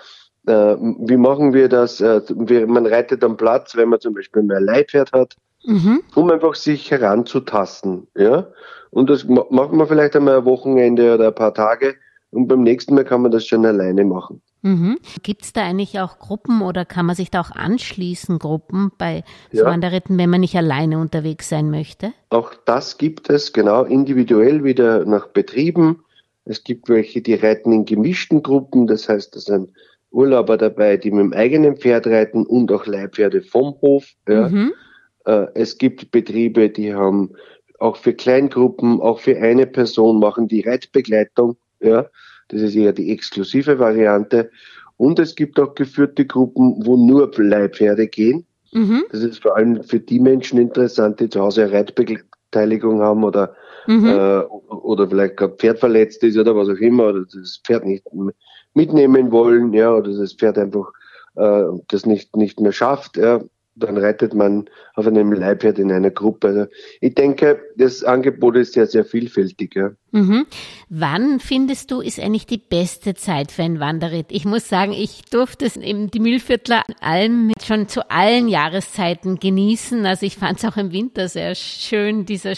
Äh, 0.47 0.77
wie 0.77 1.17
machen 1.17 1.53
wir 1.55 1.69
das? 1.69 2.01
Äh, 2.01 2.21
wir- 2.29 2.67
man 2.67 2.87
reitet 2.87 3.23
am 3.23 3.37
Platz, 3.37 3.77
wenn 3.77 3.89
man 3.89 4.01
zum 4.01 4.15
Beispiel 4.15 4.43
mehr 4.43 4.61
Leihpferd 4.61 5.13
hat, 5.13 5.37
Mhm. 5.65 6.03
um 6.17 6.31
einfach 6.31 6.57
sich 6.57 6.91
heranzutasten. 6.91 8.09
Ja? 8.17 8.49
Und 8.91 9.09
das 9.09 9.25
ma- 9.25 9.47
macht 9.51 9.73
man 9.73 9.87
vielleicht 9.87 10.17
einmal 10.17 10.39
ein 10.39 10.45
Wochenende 10.45 11.15
oder 11.15 11.29
ein 11.29 11.35
paar 11.35 11.55
Tage 11.55 11.95
und 12.31 12.49
beim 12.49 12.63
nächsten 12.63 12.95
Mal 12.95 13.05
kann 13.05 13.23
man 13.23 13.31
das 13.31 13.47
schon 13.47 13.65
alleine 13.65 14.05
machen. 14.05 14.43
Mhm. 14.63 14.99
Gibt 15.23 15.43
es 15.43 15.53
da 15.53 15.63
eigentlich 15.63 15.99
auch 16.01 16.19
Gruppen 16.19 16.63
oder 16.63 16.85
kann 16.85 17.07
man 17.07 17.17
sich 17.17 17.31
da 17.31 17.41
auch 17.41 17.51
anschließen, 17.51 18.39
Gruppen 18.39 18.93
bei 18.97 19.25
so 19.51 19.63
Ja. 19.63 19.67
Wanderritten, 19.67 20.19
wenn 20.19 20.31
man 20.31 20.41
nicht 20.41 20.57
alleine 20.57 20.99
unterwegs 20.99 21.49
sein 21.49 21.71
möchte? 21.71 22.13
Auch 22.31 22.55
das 22.65 22.97
gibt 22.97 23.29
es 23.29 23.53
genau 23.53 23.83
individuell 23.83 24.63
wieder 24.63 25.05
nach 25.05 25.27
Betrieben. 25.29 26.05
Es 26.45 26.65
gibt 26.65 26.89
welche, 26.89 27.23
die 27.23 27.35
reiten 27.35 27.73
in 27.73 27.85
gemischten 27.85 28.43
Gruppen. 28.43 28.87
Das 28.87 29.09
heißt, 29.09 29.35
da 29.37 29.41
sind 29.41 29.71
Urlauber 30.11 30.57
dabei, 30.57 30.97
die 30.97 31.11
mit 31.11 31.21
dem 31.21 31.33
eigenen 31.33 31.77
Pferd 31.77 32.07
reiten 32.07 32.47
und 32.47 32.71
auch 32.71 32.87
Leihpferde 32.87 33.43
vom 33.43 33.75
Hof. 33.81 34.07
Ja. 34.29 34.49
Mhm. 34.49 34.73
Äh, 35.25 35.47
Es 35.55 35.79
gibt 35.79 36.11
Betriebe, 36.11 36.71
die 36.71 36.95
haben 36.95 37.31
auch 37.79 37.97
für 37.97 38.13
Kleingruppen, 38.15 39.01
auch 39.01 39.19
für 39.19 39.37
eine 39.39 39.67
Person 39.67 40.21
machen 40.21 40.47
die 40.47 40.61
Reitbegleitung. 40.61 41.57
Ja, 41.81 42.07
das 42.53 42.61
ist 42.61 42.77
eher 42.77 42.93
die 42.93 43.11
exklusive 43.11 43.79
Variante. 43.79 44.51
Und 44.99 45.19
es 45.19 45.35
gibt 45.35 45.59
auch 45.59 45.75
geführte 45.75 46.25
Gruppen, 46.27 46.77
wo 46.87 46.97
nur 46.97 47.31
Leihpferde 47.37 48.07
gehen. 48.07 48.47
Mhm. 48.73 49.05
Das 49.11 49.23
ist 49.23 49.43
vor 49.43 49.57
allem 49.57 49.83
für 49.83 49.99
die 49.99 50.21
Menschen 50.21 50.59
interessant, 50.61 51.19
die 51.19 51.29
zu 51.29 51.41
Hause 51.41 51.65
eine 51.65 51.73
Reitbeteiligung 51.73 53.01
haben 53.01 53.25
oder, 53.25 53.55
Mhm. 53.87 54.07
äh, 54.07 54.43
oder 54.69 55.09
vielleicht 55.09 55.37
gerade 55.39 55.55
Pferd 55.57 55.81
verletzt 55.81 56.23
ist 56.23 56.39
oder 56.39 56.55
was 56.55 56.69
auch 56.69 56.81
immer, 56.81 57.09
oder 57.09 57.25
das 57.25 57.61
Pferd 57.65 57.85
nicht 57.85 58.05
mitnehmen 58.75 59.33
wollen, 59.33 59.73
ja, 59.73 59.93
oder 59.93 60.17
das 60.17 60.35
Pferd 60.35 60.57
einfach 60.59 60.93
äh, 61.35 61.65
das 61.89 62.07
nicht, 62.07 62.37
nicht 62.37 62.61
mehr 62.61 62.73
schafft, 62.73 63.17
ja. 63.17 63.41
Dann 63.75 63.97
reitet 63.97 64.35
man 64.35 64.69
auf 64.95 65.07
einem 65.07 65.33
Leihpferd 65.33 65.79
in 65.79 65.91
einer 65.91 66.11
Gruppe. 66.11 66.49
Also 66.49 66.67
ich 67.01 67.15
denke, 67.15 67.61
das 67.77 68.05
Angebot 68.05 68.57
ist 68.57 68.75
sehr, 68.75 68.87
sehr 68.87 69.05
vielfältig. 69.05 69.75
Ja. 69.75 69.93
Mhm. 70.11 70.47
Wann 70.91 71.41
findest 71.41 71.91
du, 71.91 72.01
ist 72.01 72.21
eigentlich 72.21 72.47
die 72.47 72.59
beste 72.59 73.15
Zeit 73.15 73.51
für 73.51 73.63
ein 73.63 73.81
Wanderritt? 73.81 74.27
Ich 74.29 74.45
muss 74.45 74.69
sagen, 74.69 74.93
ich 74.93 75.23
durfte 75.31 75.65
es 75.65 75.77
im 75.77 76.11
die 76.11 76.21
Mühlviertler 76.21 76.83
Alm 77.01 77.53
schon 77.65 77.89
zu 77.89 78.11
allen 78.11 78.49
Jahreszeiten 78.49 79.39
genießen. 79.39 80.05
Also 80.05 80.27
ich 80.27 80.37
fand 80.37 80.59
es 80.59 80.67
auch 80.67 80.77
im 80.77 80.93
Winter 80.93 81.29
sehr 81.29 81.55
schön, 81.55 82.27
dieser, 82.27 82.53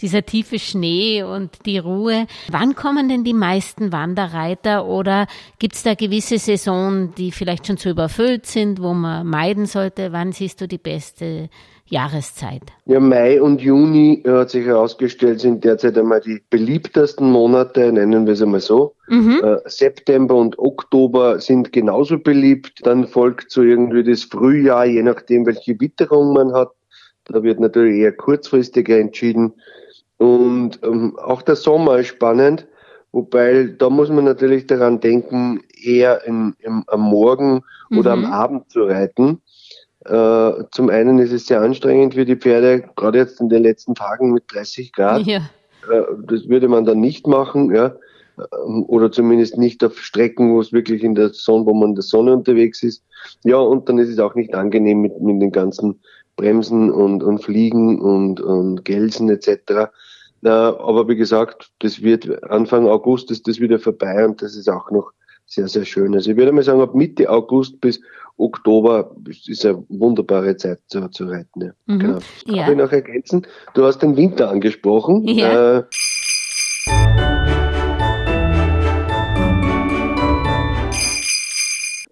dieser 0.00 0.24
tiefe 0.24 0.60
Schnee 0.60 1.24
und 1.24 1.66
die 1.66 1.78
Ruhe. 1.78 2.26
Wann 2.48 2.76
kommen 2.76 3.08
denn 3.08 3.24
die 3.24 3.34
meisten 3.34 3.90
Wanderreiter 3.90 4.86
oder 4.86 5.26
gibt 5.58 5.74
es 5.74 5.82
da 5.82 5.94
gewisse 5.94 6.38
Saisonen, 6.38 7.14
die 7.16 7.32
vielleicht 7.32 7.66
schon 7.66 7.78
zu 7.78 7.90
überfüllt 7.90 8.46
sind, 8.46 8.80
wo 8.80 8.94
man 8.94 9.26
meiden 9.26 9.66
sollte? 9.66 10.12
Wann 10.12 10.30
siehst 10.30 10.51
du 10.60 10.68
die 10.68 10.78
beste 10.78 11.48
Jahreszeit? 11.86 12.62
Ja, 12.86 13.00
Mai 13.00 13.40
und 13.40 13.60
Juni 13.60 14.22
äh, 14.24 14.30
hat 14.30 14.50
sich 14.50 14.66
herausgestellt, 14.66 15.40
sind 15.40 15.64
derzeit 15.64 15.96
einmal 15.98 16.20
die 16.20 16.42
beliebtesten 16.50 17.30
Monate, 17.30 17.92
nennen 17.92 18.26
wir 18.26 18.34
es 18.34 18.42
einmal 18.42 18.60
so. 18.60 18.94
Mhm. 19.08 19.40
Äh, 19.42 19.56
September 19.66 20.34
und 20.36 20.58
Oktober 20.58 21.40
sind 21.40 21.72
genauso 21.72 22.18
beliebt. 22.18 22.80
Dann 22.84 23.06
folgt 23.06 23.50
so 23.50 23.62
irgendwie 23.62 24.04
das 24.04 24.24
Frühjahr, 24.24 24.86
je 24.86 25.02
nachdem, 25.02 25.46
welche 25.46 25.78
Witterung 25.80 26.32
man 26.32 26.52
hat. 26.52 26.70
Da 27.24 27.42
wird 27.42 27.60
natürlich 27.60 27.98
eher 27.98 28.12
kurzfristiger 28.12 28.98
entschieden. 28.98 29.52
Und 30.18 30.80
ähm, 30.82 31.18
auch 31.18 31.42
der 31.42 31.56
Sommer 31.56 31.98
ist 31.98 32.08
spannend, 32.08 32.66
wobei 33.10 33.74
da 33.76 33.90
muss 33.90 34.08
man 34.08 34.24
natürlich 34.24 34.66
daran 34.66 35.00
denken, 35.00 35.62
eher 35.82 36.24
im, 36.26 36.54
im, 36.60 36.84
am 36.86 37.00
Morgen 37.00 37.62
oder 37.90 38.16
Mhm. 38.16 38.24
am 38.24 38.32
Abend 38.32 38.70
zu 38.70 38.84
reiten. 38.84 39.42
Äh, 40.04 40.64
zum 40.72 40.90
einen 40.90 41.18
ist 41.18 41.32
es 41.32 41.46
sehr 41.46 41.60
anstrengend 41.60 42.14
für 42.14 42.24
die 42.24 42.36
Pferde, 42.36 42.84
gerade 42.96 43.18
jetzt 43.18 43.40
in 43.40 43.48
den 43.48 43.62
letzten 43.62 43.94
Tagen 43.94 44.32
mit 44.32 44.44
30 44.52 44.92
Grad. 44.92 45.22
Ja. 45.22 45.38
Äh, 45.90 46.02
Das 46.26 46.48
würde 46.48 46.68
man 46.68 46.84
dann 46.84 47.00
nicht 47.00 47.26
machen, 47.26 47.74
ja. 47.74 47.94
Ähm, 48.38 48.84
Oder 48.88 49.12
zumindest 49.12 49.58
nicht 49.58 49.84
auf 49.84 49.98
Strecken, 49.98 50.52
wo 50.52 50.60
es 50.60 50.72
wirklich 50.72 51.04
in 51.04 51.14
der 51.14 51.30
Sonne, 51.30 51.66
wo 51.66 51.74
man 51.74 51.90
in 51.90 51.94
der 51.94 52.02
Sonne 52.02 52.32
unterwegs 52.32 52.82
ist. 52.82 53.04
Ja, 53.44 53.58
und 53.58 53.88
dann 53.88 53.98
ist 53.98 54.08
es 54.08 54.18
auch 54.18 54.34
nicht 54.34 54.54
angenehm 54.54 55.02
mit, 55.02 55.20
mit 55.20 55.40
den 55.40 55.52
ganzen 55.52 56.00
Bremsen 56.36 56.90
und, 56.90 57.22
und 57.22 57.38
Fliegen 57.44 58.00
und, 58.00 58.40
und 58.40 58.84
Gelsen 58.84 59.28
etc. 59.28 59.90
Äh, 60.42 60.48
Aber 60.48 61.06
wie 61.08 61.16
gesagt, 61.16 61.70
das 61.80 62.02
wird 62.02 62.42
Anfang 62.44 62.88
August 62.88 63.30
ist 63.30 63.46
das 63.46 63.60
wieder 63.60 63.78
vorbei 63.78 64.24
und 64.24 64.42
das 64.42 64.56
ist 64.56 64.68
auch 64.68 64.90
noch 64.90 65.12
sehr, 65.52 65.68
sehr 65.68 65.84
schön. 65.84 66.14
Also 66.14 66.30
ich 66.30 66.36
würde 66.38 66.50
mal 66.50 66.62
sagen, 66.62 66.80
ab 66.80 66.94
Mitte 66.94 67.28
August 67.28 67.78
bis 67.80 68.00
Oktober 68.38 69.14
ist 69.46 69.66
eine 69.66 69.84
wunderbare 69.90 70.56
Zeit 70.56 70.80
zu, 70.86 71.06
zu 71.08 71.26
reiten. 71.26 71.60
Ja. 71.60 71.72
Mhm. 71.86 71.98
Genau. 71.98 72.18
Ja. 72.46 72.56
Darf 72.62 72.70
ich 72.70 72.76
noch 72.78 72.92
ergänzen? 72.92 73.46
Du 73.74 73.84
hast 73.84 73.98
den 73.98 74.16
Winter 74.16 74.48
angesprochen. 74.48 75.28
Ja. 75.28 75.80
Äh, 75.80 75.84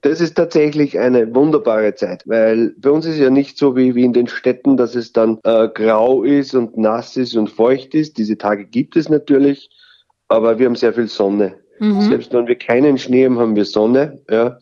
das 0.02 0.20
ist 0.20 0.34
tatsächlich 0.34 0.98
eine 0.98 1.34
wunderbare 1.34 1.94
Zeit, 1.94 2.24
weil 2.26 2.74
bei 2.76 2.90
uns 2.90 3.06
ist 3.06 3.18
ja 3.18 3.30
nicht 3.30 3.56
so 3.56 3.74
wie, 3.74 3.94
wie 3.94 4.04
in 4.04 4.12
den 4.12 4.26
Städten, 4.26 4.76
dass 4.76 4.94
es 4.94 5.14
dann 5.14 5.38
äh, 5.44 5.66
grau 5.68 6.24
ist 6.24 6.54
und 6.54 6.76
nass 6.76 7.16
ist 7.16 7.34
und 7.36 7.48
feucht 7.48 7.94
ist. 7.94 8.18
Diese 8.18 8.36
Tage 8.36 8.66
gibt 8.66 8.96
es 8.96 9.08
natürlich, 9.08 9.70
aber 10.28 10.58
wir 10.58 10.66
haben 10.66 10.76
sehr 10.76 10.92
viel 10.92 11.08
Sonne. 11.08 11.54
Mhm. 11.80 12.02
Selbst 12.02 12.32
wenn 12.32 12.46
wir 12.46 12.56
keinen 12.56 12.98
Schnee 12.98 13.24
haben, 13.24 13.38
haben 13.38 13.56
wir 13.56 13.64
Sonne. 13.64 14.20
Ja. 14.30 14.58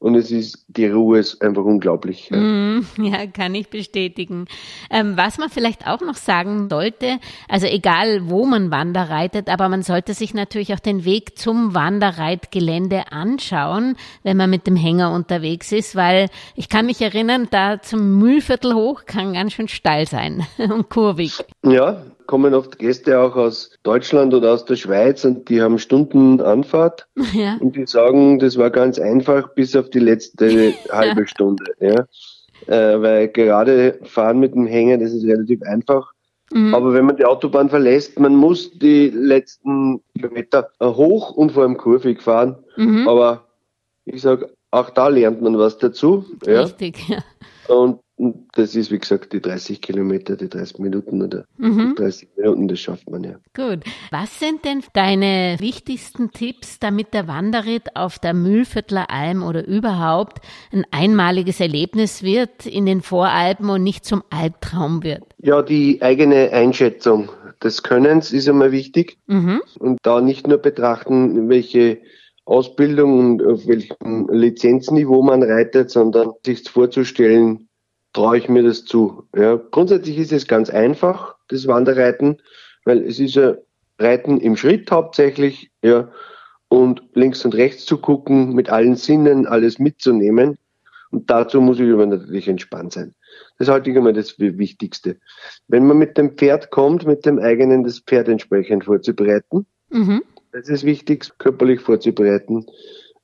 Und 0.00 0.14
es 0.14 0.30
ist, 0.30 0.64
die 0.68 0.86
Ruhe 0.86 1.18
ist 1.18 1.42
einfach 1.42 1.62
unglaublich. 1.62 2.30
Ja. 2.30 2.38
Mm, 2.38 2.86
Ja, 2.96 3.26
kann 3.26 3.54
ich 3.54 3.68
bestätigen. 3.68 4.46
Ähm, 4.88 5.14
was 5.16 5.36
man 5.36 5.50
vielleicht 5.50 5.86
auch 5.86 6.00
noch 6.00 6.14
sagen 6.14 6.68
sollte, 6.70 7.18
also 7.48 7.66
egal 7.66 8.30
wo 8.30 8.46
man 8.46 8.70
Wander 8.70 9.10
reitet, 9.10 9.50
aber 9.50 9.68
man 9.68 9.82
sollte 9.82 10.14
sich 10.14 10.32
natürlich 10.32 10.72
auch 10.72 10.78
den 10.80 11.04
Weg 11.04 11.36
zum 11.36 11.74
Wanderreitgelände 11.74 13.12
anschauen, 13.12 13.96
wenn 14.22 14.38
man 14.38 14.48
mit 14.48 14.66
dem 14.66 14.76
Hänger 14.76 15.12
unterwegs 15.12 15.70
ist, 15.70 15.94
weil 15.94 16.28
ich 16.56 16.70
kann 16.70 16.86
mich 16.86 17.02
erinnern, 17.02 17.48
da 17.50 17.82
zum 17.82 18.18
Mühlviertel 18.18 18.74
hoch 18.74 19.04
kann 19.04 19.34
ganz 19.34 19.52
schön 19.52 19.68
steil 19.68 20.06
sein 20.06 20.46
und 20.58 20.88
kurvig. 20.88 21.44
Ja, 21.62 22.02
kommen 22.30 22.54
oft 22.54 22.78
Gäste 22.78 23.18
auch 23.18 23.34
aus 23.34 23.72
Deutschland 23.82 24.32
oder 24.32 24.52
aus 24.52 24.64
der 24.64 24.76
Schweiz 24.76 25.24
und 25.24 25.48
die 25.48 25.60
haben 25.60 25.80
Stunden 25.80 26.40
Anfahrt 26.40 27.08
Ja. 27.32 27.56
und 27.58 27.74
die 27.74 27.86
sagen, 27.86 28.38
das 28.38 28.56
war 28.56 28.70
ganz 28.70 29.00
einfach 29.00 29.52
bis 29.54 29.74
auf 29.74 29.90
die 29.90 29.98
letzte 29.98 30.72
halbe 30.92 31.26
Stunde. 31.26 31.64
Ja. 31.80 32.06
Äh, 32.68 33.02
weil 33.02 33.26
gerade 33.26 33.98
fahren 34.04 34.38
mit 34.38 34.54
dem 34.54 34.68
Hänger, 34.68 34.98
das 34.98 35.12
ist 35.12 35.26
relativ 35.26 35.60
einfach. 35.62 36.12
Mhm. 36.52 36.72
Aber 36.72 36.94
wenn 36.94 37.06
man 37.06 37.16
die 37.16 37.24
Autobahn 37.24 37.68
verlässt, 37.68 38.20
man 38.20 38.36
muss 38.36 38.70
die 38.78 39.08
letzten 39.08 40.00
Kilometer 40.14 40.70
hoch 40.80 41.32
und 41.32 41.50
vor 41.50 41.64
allem 41.64 41.78
kurvig 41.78 42.22
fahren. 42.22 42.56
Mhm. 42.76 43.08
Aber 43.08 43.48
ich 44.04 44.22
sag, 44.22 44.48
auch 44.70 44.90
da 44.90 45.08
lernt 45.08 45.42
man 45.42 45.58
was 45.58 45.78
dazu. 45.78 46.24
Ja. 46.46 46.62
Richtig, 46.62 47.08
ja. 47.08 47.24
Und 47.66 47.98
das 48.52 48.74
ist, 48.74 48.90
wie 48.90 48.98
gesagt, 48.98 49.32
die 49.32 49.40
30 49.40 49.80
Kilometer, 49.80 50.36
die 50.36 50.48
30 50.48 50.78
Minuten 50.78 51.22
oder 51.22 51.44
Mhm. 51.56 51.94
30 51.96 52.28
Minuten, 52.36 52.68
das 52.68 52.80
schafft 52.80 53.08
man 53.08 53.24
ja. 53.24 53.36
Gut. 53.54 53.84
Was 54.10 54.38
sind 54.38 54.64
denn 54.64 54.82
deine 54.92 55.56
wichtigsten 55.58 56.30
Tipps, 56.30 56.78
damit 56.78 57.14
der 57.14 57.28
Wanderritt 57.28 57.96
auf 57.96 58.18
der 58.18 58.34
Mühlviertler 58.34 59.10
Alm 59.10 59.42
oder 59.42 59.66
überhaupt 59.66 60.38
ein 60.72 60.84
einmaliges 60.90 61.60
Erlebnis 61.60 62.22
wird 62.22 62.66
in 62.66 62.84
den 62.86 63.00
Voralpen 63.02 63.70
und 63.70 63.82
nicht 63.82 64.04
zum 64.04 64.22
Albtraum 64.30 65.02
wird? 65.02 65.22
Ja, 65.38 65.62
die 65.62 66.02
eigene 66.02 66.50
Einschätzung 66.50 67.30
des 67.62 67.82
Könnens 67.82 68.32
ist 68.32 68.48
einmal 68.48 68.72
wichtig 68.72 69.18
Mhm. 69.26 69.60
und 69.78 69.98
da 70.02 70.20
nicht 70.20 70.46
nur 70.46 70.58
betrachten, 70.58 71.48
welche 71.48 71.98
Ausbildung 72.44 73.18
und 73.18 73.46
auf 73.46 73.66
welchem 73.66 74.28
Lizenzniveau 74.30 75.22
man 75.22 75.42
reitet, 75.42 75.90
sondern 75.90 76.32
sich 76.44 76.68
vorzustellen, 76.68 77.68
traue 78.12 78.38
ich 78.38 78.48
mir 78.48 78.62
das 78.62 78.84
zu. 78.84 79.24
Ja, 79.34 79.56
grundsätzlich 79.56 80.18
ist 80.18 80.32
es 80.32 80.46
ganz 80.46 80.70
einfach, 80.70 81.36
das 81.48 81.66
Wanderreiten, 81.66 82.38
weil 82.84 83.02
es 83.02 83.18
ist 83.18 83.34
ja 83.34 83.54
Reiten 83.98 84.40
im 84.40 84.56
Schritt 84.56 84.90
hauptsächlich, 84.90 85.70
ja, 85.82 86.10
und 86.68 87.02
links 87.14 87.44
und 87.44 87.54
rechts 87.54 87.84
zu 87.84 87.98
gucken, 87.98 88.54
mit 88.54 88.70
allen 88.70 88.94
Sinnen 88.96 89.46
alles 89.46 89.78
mitzunehmen. 89.78 90.56
Und 91.10 91.28
dazu 91.28 91.60
muss 91.60 91.80
ich 91.80 91.92
aber 91.92 92.06
natürlich 92.06 92.46
entspannt 92.46 92.92
sein. 92.92 93.14
Das 93.58 93.68
halte 93.68 93.90
ich 93.90 93.96
einmal 93.96 94.12
das 94.12 94.38
Wichtigste. 94.38 95.16
Wenn 95.66 95.86
man 95.86 95.98
mit 95.98 96.16
dem 96.16 96.36
Pferd 96.36 96.70
kommt, 96.70 97.04
mit 97.06 97.26
dem 97.26 97.40
eigenen 97.40 97.82
das 97.82 97.98
Pferd 97.98 98.28
entsprechend 98.28 98.84
vorzubereiten, 98.84 99.66
Mhm. 99.90 100.22
das 100.52 100.68
ist 100.68 100.84
wichtig, 100.84 101.28
körperlich 101.38 101.80
vorzubereiten. 101.80 102.64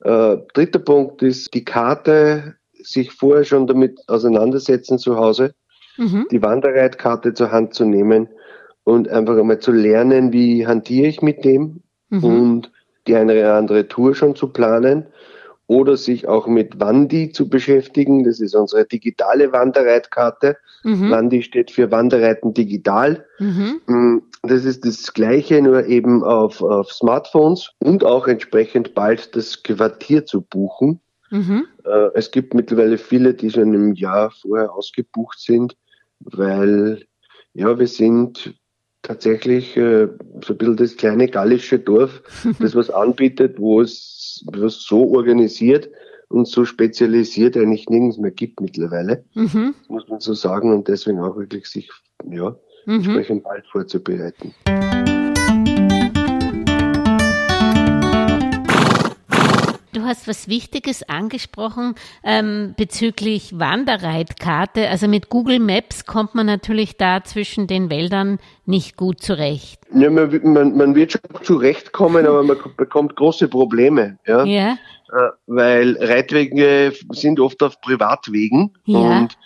Äh, 0.02 0.36
dritter 0.52 0.80
Punkt 0.80 1.22
ist 1.22 1.54
die 1.54 1.64
Karte, 1.64 2.56
sich 2.86 3.12
vorher 3.12 3.44
schon 3.44 3.66
damit 3.66 4.00
auseinandersetzen 4.08 4.98
zu 4.98 5.16
Hause, 5.16 5.54
Mhm. 5.98 6.26
die 6.30 6.42
Wanderreitkarte 6.42 7.34
zur 7.34 7.52
Hand 7.52 7.74
zu 7.74 7.84
nehmen 7.84 8.28
und 8.84 9.08
einfach 9.08 9.36
einmal 9.36 9.58
zu 9.58 9.72
lernen, 9.72 10.32
wie 10.32 10.66
hantiere 10.66 11.08
ich 11.08 11.22
mit 11.22 11.44
dem 11.44 11.82
Mhm. 12.10 12.24
und 12.24 12.72
die 13.06 13.14
eine 13.16 13.32
oder 13.32 13.54
andere 13.54 13.88
Tour 13.88 14.14
schon 14.14 14.36
zu 14.36 14.48
planen 14.48 15.06
oder 15.68 15.96
sich 15.96 16.28
auch 16.28 16.46
mit 16.46 16.78
Wandi 16.78 17.32
zu 17.32 17.48
beschäftigen. 17.48 18.24
Das 18.24 18.40
ist 18.40 18.54
unsere 18.54 18.84
digitale 18.84 19.52
Wanderreitkarte. 19.52 20.56
Mhm. 20.84 21.10
Wandi 21.10 21.42
steht 21.42 21.70
für 21.70 21.90
Wanderreiten 21.90 22.54
digital. 22.54 23.24
Mhm. 23.38 23.80
Mm, 23.86 24.22
das 24.42 24.64
ist 24.64 24.84
das 24.84 25.12
Gleiche, 25.12 25.60
nur 25.60 25.86
eben 25.86 26.22
auf, 26.22 26.62
auf 26.62 26.92
Smartphones 26.92 27.72
und 27.80 28.04
auch 28.04 28.28
entsprechend 28.28 28.94
bald 28.94 29.34
das 29.34 29.62
Quartier 29.64 30.24
zu 30.24 30.42
buchen. 30.42 31.00
Mhm. 31.30 31.66
Äh, 31.84 32.10
es 32.14 32.30
gibt 32.30 32.54
mittlerweile 32.54 32.98
viele, 32.98 33.34
die 33.34 33.50
schon 33.50 33.74
im 33.74 33.94
Jahr 33.94 34.30
vorher 34.30 34.72
ausgebucht 34.72 35.38
sind, 35.40 35.76
weil 36.20 37.04
ja, 37.54 37.78
wir 37.78 37.86
sind 37.86 38.54
tatsächlich 39.02 39.76
äh, 39.76 40.08
so 40.44 40.52
ein 40.52 40.58
bisschen 40.58 40.76
das 40.76 40.96
kleine 40.96 41.28
gallische 41.28 41.78
Dorf, 41.78 42.22
das 42.58 42.74
was 42.74 42.90
anbietet, 42.90 43.58
wo 43.58 43.80
es 43.80 44.44
was 44.52 44.82
so 44.82 45.10
organisiert 45.12 45.88
und 46.28 46.48
so 46.48 46.64
spezialisiert 46.64 47.56
eigentlich 47.56 47.88
nirgends 47.88 48.18
mehr 48.18 48.32
gibt 48.32 48.60
mittlerweile, 48.60 49.24
mhm. 49.34 49.74
muss 49.88 50.08
man 50.08 50.20
so 50.20 50.34
sagen, 50.34 50.72
und 50.72 50.88
deswegen 50.88 51.20
auch 51.20 51.36
wirklich 51.36 51.66
sich 51.66 51.90
ja, 52.28 52.56
mhm. 52.86 52.94
entsprechend 52.94 53.44
bald 53.44 53.66
vorzubereiten. 53.66 54.52
Hast 60.06 60.28
was 60.28 60.48
Wichtiges 60.48 61.02
angesprochen 61.08 61.94
ähm, 62.24 62.74
bezüglich 62.76 63.58
Wanderreitkarte. 63.58 64.88
Also 64.88 65.08
mit 65.08 65.28
Google 65.28 65.58
Maps 65.58 66.06
kommt 66.06 66.34
man 66.34 66.46
natürlich 66.46 66.96
da 66.96 67.22
zwischen 67.24 67.66
den 67.66 67.90
Wäldern 67.90 68.38
nicht 68.64 68.96
gut 68.96 69.20
zurecht. 69.20 69.80
Ja, 69.92 70.10
man, 70.10 70.40
man, 70.44 70.76
man 70.76 70.94
wird 70.94 71.12
schon 71.12 71.20
zurechtkommen, 71.42 72.26
aber 72.26 72.42
man 72.42 72.58
bekommt 72.76 73.16
große 73.16 73.48
Probleme. 73.48 74.18
Ja. 74.26 74.44
ja. 74.44 74.72
Äh, 74.72 75.30
weil 75.46 75.96
Reitwege 76.00 76.92
sind 77.10 77.38
oft 77.38 77.62
auf 77.62 77.80
Privatwegen 77.80 78.74
ja. 78.84 78.98
und 78.98 79.36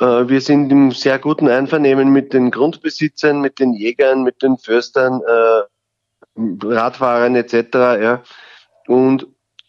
äh, 0.00 0.28
wir 0.28 0.40
sind 0.40 0.70
im 0.70 0.92
sehr 0.92 1.18
guten 1.18 1.48
Einvernehmen 1.48 2.10
mit 2.10 2.32
den 2.32 2.50
Grundbesitzern, 2.50 3.40
mit 3.40 3.58
den 3.58 3.74
Jägern, 3.74 4.22
mit 4.22 4.42
den 4.42 4.56
Förstern, 4.56 5.20
äh, 5.26 5.62
Radfahrern 6.64 7.34
etc. 7.34 7.74
Ja 7.74 8.22
und 8.88 9.26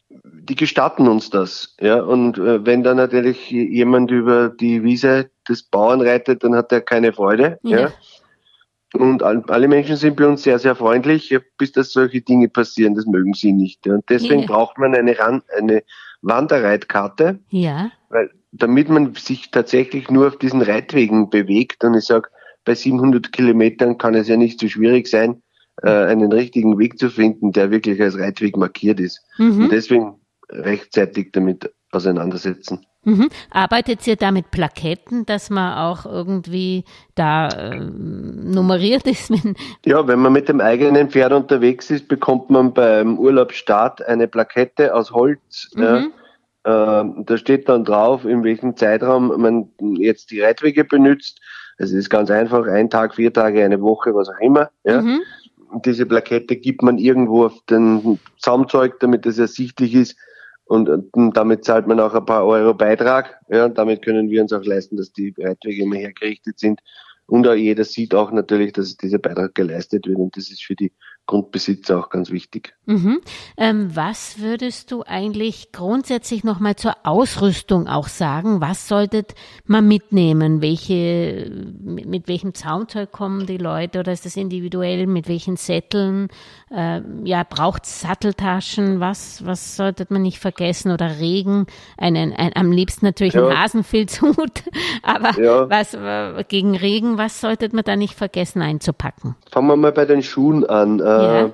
die 0.09 0.55
gestatten 0.55 1.07
uns 1.07 1.29
das. 1.29 1.75
Ja, 1.79 2.01
und 2.01 2.37
äh, 2.37 2.65
wenn 2.65 2.83
da 2.83 2.93
natürlich 2.93 3.51
jemand 3.51 4.11
über 4.11 4.49
die 4.49 4.83
Wiese 4.83 5.29
des 5.47 5.63
Bauern 5.63 6.01
reitet, 6.01 6.43
dann 6.43 6.55
hat 6.55 6.71
er 6.71 6.81
keine 6.81 7.13
Freude. 7.13 7.59
Ja. 7.63 7.79
ja. 7.79 7.91
Und 8.93 9.21
alle 9.21 9.67
Menschen 9.67 9.97
sind 9.97 10.17
bei 10.17 10.25
uns 10.25 10.41
sehr, 10.41 10.57
sehr 10.57 10.75
freundlich, 10.75 11.37
bis 11.59 11.71
dass 11.73 11.91
solche 11.91 12.21
Dinge 12.21 12.49
passieren. 12.49 12.95
Das 12.95 13.05
mögen 13.05 13.33
sie 13.33 13.53
nicht. 13.53 13.85
Ja. 13.85 13.95
Und 13.95 14.09
deswegen 14.09 14.41
ja. 14.41 14.47
braucht 14.47 14.79
man 14.79 14.95
eine, 14.95 15.17
Ran 15.17 15.43
eine 15.55 15.83
Wanderreitkarte. 16.23 17.39
Ja. 17.49 17.91
Weil, 18.09 18.31
damit 18.51 18.89
man 18.89 19.13
sich 19.13 19.51
tatsächlich 19.51 20.09
nur 20.09 20.27
auf 20.27 20.37
diesen 20.39 20.63
Reitwegen 20.63 21.29
bewegt. 21.29 21.83
Und 21.83 21.93
ich 21.93 22.05
sage, 22.05 22.29
bei 22.65 22.73
700 22.73 23.31
Kilometern 23.31 23.99
kann 23.99 24.15
es 24.15 24.27
ja 24.27 24.37
nicht 24.37 24.59
so 24.59 24.67
schwierig 24.67 25.07
sein, 25.07 25.43
äh, 25.83 25.89
einen 25.89 26.31
richtigen 26.31 26.77
Weg 26.77 26.99
zu 26.99 27.09
finden, 27.09 27.51
der 27.51 27.71
wirklich 27.71 28.01
als 28.01 28.17
Reitweg 28.17 28.57
markiert 28.57 28.99
ist. 28.99 29.21
Mhm. 29.37 29.63
Und 29.63 29.71
deswegen 29.71 30.15
rechtzeitig 30.49 31.31
damit 31.31 31.71
auseinandersetzen. 31.91 32.85
Mhm. 33.03 33.29
Arbeitet 33.49 34.05
ihr 34.07 34.17
da 34.17 34.31
mit 34.31 34.51
Plaketten, 34.51 35.25
dass 35.25 35.49
man 35.49 35.77
auch 35.77 36.05
irgendwie 36.05 36.83
da 37.15 37.47
äh, 37.47 37.79
nummeriert 37.79 39.07
ist? 39.07 39.29
Wenn 39.43 39.55
ja, 39.85 40.05
wenn 40.05 40.19
man 40.19 40.33
mit 40.33 40.49
dem 40.49 40.59
eigenen 40.59 41.09
Pferd 41.09 41.31
unterwegs 41.31 41.89
ist, 41.89 42.07
bekommt 42.07 42.49
man 42.49 42.73
beim 42.73 43.17
Urlaubsstart 43.17 44.05
eine 44.05 44.27
Plakette 44.27 44.93
aus 44.93 45.11
Holz. 45.11 45.71
Mhm. 45.75 46.11
Ja. 46.65 47.01
Äh, 47.01 47.23
da 47.25 47.37
steht 47.37 47.69
dann 47.69 47.85
drauf, 47.85 48.25
in 48.25 48.43
welchem 48.43 48.75
Zeitraum 48.75 49.41
man 49.41 49.69
jetzt 49.97 50.31
die 50.31 50.41
Reitwege 50.41 50.83
benutzt. 50.83 51.39
Also 51.77 51.93
es 51.95 52.01
ist 52.01 52.09
ganz 52.09 52.29
einfach, 52.29 52.67
ein 52.67 52.89
Tag, 52.89 53.15
vier 53.15 53.31
Tage, 53.31 53.63
eine 53.63 53.79
Woche, 53.81 54.13
was 54.13 54.27
auch 54.27 54.41
immer. 54.41 54.69
Ja. 54.83 55.01
Mhm 55.01 55.21
diese 55.85 56.05
Plakette 56.05 56.55
gibt 56.55 56.81
man 56.81 56.97
irgendwo 56.97 57.45
auf 57.45 57.65
den 57.69 58.19
Zaumzeug, 58.39 58.99
damit 58.99 59.25
es 59.25 59.37
ersichtlich 59.37 59.93
ist. 59.93 60.17
Und, 60.65 60.87
und, 60.87 61.35
damit 61.35 61.65
zahlt 61.65 61.87
man 61.87 61.99
auch 61.99 62.13
ein 62.13 62.25
paar 62.25 62.45
Euro 62.45 62.75
Beitrag. 62.75 63.39
Ja, 63.49 63.65
und 63.65 63.77
damit 63.77 64.03
können 64.03 64.29
wir 64.29 64.41
uns 64.41 64.53
auch 64.53 64.63
leisten, 64.63 64.97
dass 64.97 65.11
die 65.11 65.31
Beiträge 65.31 65.83
immer 65.83 65.95
hergerichtet 65.95 66.59
sind. 66.59 66.81
Und 67.25 67.47
auch 67.47 67.55
jeder 67.55 67.83
sieht 67.83 68.13
auch 68.13 68.31
natürlich, 68.31 68.73
dass 68.73 68.97
dieser 68.97 69.17
Beitrag 69.17 69.55
geleistet 69.55 70.07
wird. 70.07 70.17
Und 70.17 70.37
das 70.37 70.51
ist 70.51 70.63
für 70.63 70.75
die 70.75 70.91
Grundbesitzer 71.29 71.99
auch 71.99 72.09
ganz 72.09 72.31
wichtig. 72.31 72.73
Mhm. 72.87 73.21
Ähm, 73.55 73.95
was 73.95 74.39
würdest 74.39 74.91
du 74.91 75.03
eigentlich 75.03 75.71
grundsätzlich 75.71 76.43
nochmal 76.43 76.75
zur 76.75 76.95
Ausrüstung 77.03 77.87
auch 77.87 78.07
sagen? 78.07 78.61
Was 78.61 78.87
sollte 78.87 79.25
man 79.65 79.87
mitnehmen? 79.87 80.63
Welche, 80.63 81.51
mit, 81.83 82.07
mit 82.07 82.27
welchem 82.27 82.55
Zaunzeug 82.55 83.11
kommen 83.11 83.45
die 83.45 83.59
Leute 83.59 83.99
oder 83.99 84.11
ist 84.11 84.25
das 84.25 84.37
individuell? 84.37 85.05
Mit 85.05 85.27
welchen 85.27 85.55
Sätteln? 85.55 86.29
Äh, 86.71 87.01
ja, 87.25 87.43
braucht 87.47 87.85
Satteltaschen? 87.85 88.99
Was, 88.99 89.45
was 89.45 89.75
sollte 89.75 90.07
man 90.09 90.23
nicht 90.23 90.39
vergessen? 90.39 90.91
Oder 90.91 91.19
Regen? 91.19 91.67
Einen, 91.95 92.33
ein, 92.33 92.53
am 92.55 92.71
liebsten 92.71 93.05
natürlich 93.05 93.35
ja. 93.35 93.45
einen 93.45 93.55
Hasenfilzhut. 93.55 94.63
Aber 95.03 95.39
ja. 95.39 95.69
was, 95.69 95.93
äh, 95.93 96.43
gegen 96.47 96.75
Regen, 96.75 97.19
was 97.19 97.39
sollte 97.39 97.69
man 97.71 97.83
da 97.83 97.95
nicht 97.95 98.15
vergessen 98.15 98.63
einzupacken? 98.63 99.35
Fangen 99.51 99.67
wir 99.67 99.75
mal 99.75 99.91
bei 99.91 100.05
den 100.05 100.23
Schuhen 100.23 100.65
an. 100.65 100.99
Ja. 101.23 101.53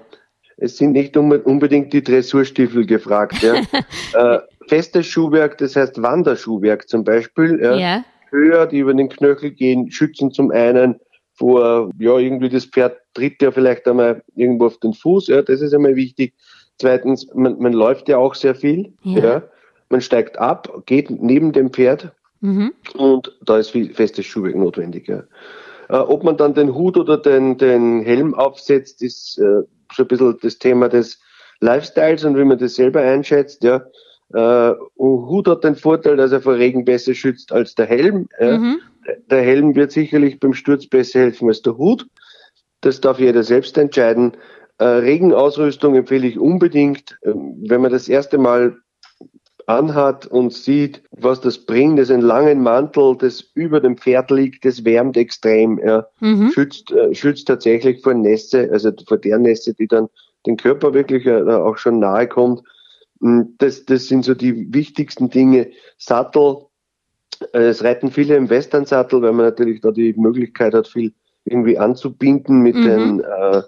Es 0.58 0.78
sind 0.78 0.94
nicht 0.94 1.18
unbedingt 1.18 1.92
die 1.92 2.04
Dressurstiefel 2.04 2.86
gefragt. 2.86 3.42
Ja. 3.42 3.56
äh, 4.36 4.40
festes 4.68 5.06
Schuhwerk, 5.06 5.58
das 5.58 5.76
heißt 5.76 6.02
Wanderschuhwerk 6.02 6.88
zum 6.88 7.04
Beispiel, 7.04 7.60
ja. 7.62 8.04
höher, 8.30 8.66
die 8.66 8.80
über 8.80 8.94
den 8.94 9.10
Knöchel 9.10 9.52
gehen, 9.52 9.92
schützen 9.92 10.32
zum 10.32 10.52
einen 10.52 11.00
vor, 11.34 11.92
ja, 12.00 12.18
irgendwie 12.18 12.50
das 12.50 12.66
Pferd 12.66 12.98
tritt 13.14 13.42
ja 13.42 13.52
vielleicht 13.52 13.88
einmal 13.88 14.24
irgendwo 14.36 14.68
auf 14.68 14.80
den 14.80 14.94
Fuß, 14.94 15.28
ja, 15.28 15.42
das 15.42 15.62
ist 15.62 15.74
einmal 15.74 15.96
wichtig. 15.96 16.34
Zweitens, 16.78 17.28
man, 17.34 17.60
man 17.60 17.74
läuft 17.74 18.10
ja 18.10 18.18
auch 18.18 18.36
sehr 18.36 18.56
viel, 18.56 18.94
ja. 19.04 19.20
ja. 19.20 19.44
Man 19.90 20.02
steigt 20.02 20.40
ab, 20.40 20.84
geht 20.86 21.10
neben 21.10 21.52
dem 21.52 21.72
Pferd 21.72 22.12
mhm. 22.42 22.74
und 22.96 23.38
da 23.46 23.58
ist 23.58 23.72
viel 23.72 23.94
festes 23.94 24.26
Schuhwerk 24.26 24.56
notwendig, 24.56 25.08
ja. 25.08 25.24
Äh, 25.90 25.98
ob 25.98 26.24
man 26.24 26.38
dann 26.38 26.54
den 26.54 26.74
Hut 26.74 26.98
oder 26.98 27.18
den, 27.18 27.58
den 27.58 28.02
Helm 28.02 28.34
aufsetzt, 28.34 29.02
ist 29.02 29.38
äh, 29.38 29.64
so 29.94 30.04
ein 30.04 30.08
bisschen 30.08 30.38
das 30.42 30.58
Thema 30.58 30.90
des 30.90 31.20
Lifestyles 31.60 32.26
und 32.26 32.38
wie 32.38 32.44
man 32.44 32.58
das 32.58 32.76
selber 32.76 33.02
einschätzt. 33.02 33.64
Ja. 33.64 33.86
Äh, 34.34 34.74
Hut 34.98 35.48
hat 35.48 35.64
den 35.64 35.76
Vorteil, 35.76 36.18
dass 36.18 36.32
er 36.32 36.42
vor 36.42 36.56
Regen 36.56 36.86
besser 36.86 37.14
schützt 37.14 37.52
als 37.52 37.76
der 37.76 37.86
Helm. 37.86 38.28
Ja. 38.40 38.58
Mhm. 38.58 38.80
Der 39.30 39.42
Helm 39.42 39.76
wird 39.76 39.92
sicherlich 39.92 40.40
beim 40.40 40.54
Sturz 40.54 40.88
besser 40.88 41.20
helfen 41.20 41.48
als 41.48 41.62
der 41.62 41.78
Hut. 41.78 42.08
Das 42.82 43.02
darf 43.02 43.20
jeder 43.20 43.44
selbst 43.44 43.78
entscheiden. 43.78 44.36
Äh, 44.78 44.86
Regenausrüstung 44.86 45.96
empfehle 45.96 46.28
ich 46.28 46.40
unbedingt. 46.40 47.18
Ähm, 47.24 47.64
wenn 47.68 47.82
man 47.82 47.92
das 47.92 48.10
erste 48.10 48.38
Mal 48.38 48.78
anhat 49.68 50.28
und 50.28 50.54
sieht, 50.54 51.02
was 51.12 51.42
das 51.42 51.58
bringt. 51.58 52.00
Das 52.00 52.10
ist 52.10 52.16
ein 52.16 52.22
langen 52.22 52.62
Mantel, 52.62 53.16
das 53.18 53.42
über 53.54 53.80
dem 53.80 53.98
Pferd 53.98 54.32
liegt, 54.32 54.66
das 54.66 54.86
wärmt 54.86 55.18
extrem. 55.18 55.80
Ja. 55.80 56.08
Mhm. 56.20 56.52
Schützt, 56.52 56.92
äh, 56.92 57.14
schützt 57.14 57.48
tatsächlich 57.48 58.02
vor 58.02 58.14
Nässe, 58.14 58.70
also 58.72 58.92
vor 59.08 59.18
der 59.18 59.38
Nässe, 59.40 59.74
die 59.74 59.88
dann 59.88 60.08
den 60.46 60.58
Körper 60.58 60.94
wirklich 60.94 61.26
äh, 61.26 61.42
auch 61.42 61.78
schon 61.78 62.00
nahe 62.00 62.28
kommt. 62.28 62.62
Hm, 63.22 63.56
das, 63.58 63.86
das 63.86 64.08
sind 64.08 64.26
so 64.26 64.36
die 64.36 64.74
wichtigsten 64.74 65.30
Dinge. 65.30 65.72
Sattel, 65.98 66.58
äh, 67.54 67.60
es 67.60 67.84
reiten 67.84 68.12
viele 68.12 68.36
im 68.36 68.50
Westernsattel, 68.50 69.22
weil 69.22 69.34
man 69.34 69.46
natürlich 69.46 69.82
da 69.82 69.92
die 69.92 70.14
Möglichkeit 70.14 70.74
hat, 70.74 70.88
viel 70.88 71.14
irgendwie 71.46 71.78
anzubinden 71.78 72.62
mit 72.62 72.76
mhm. 72.76 72.84
den 72.84 73.20
äh, 73.22 73.62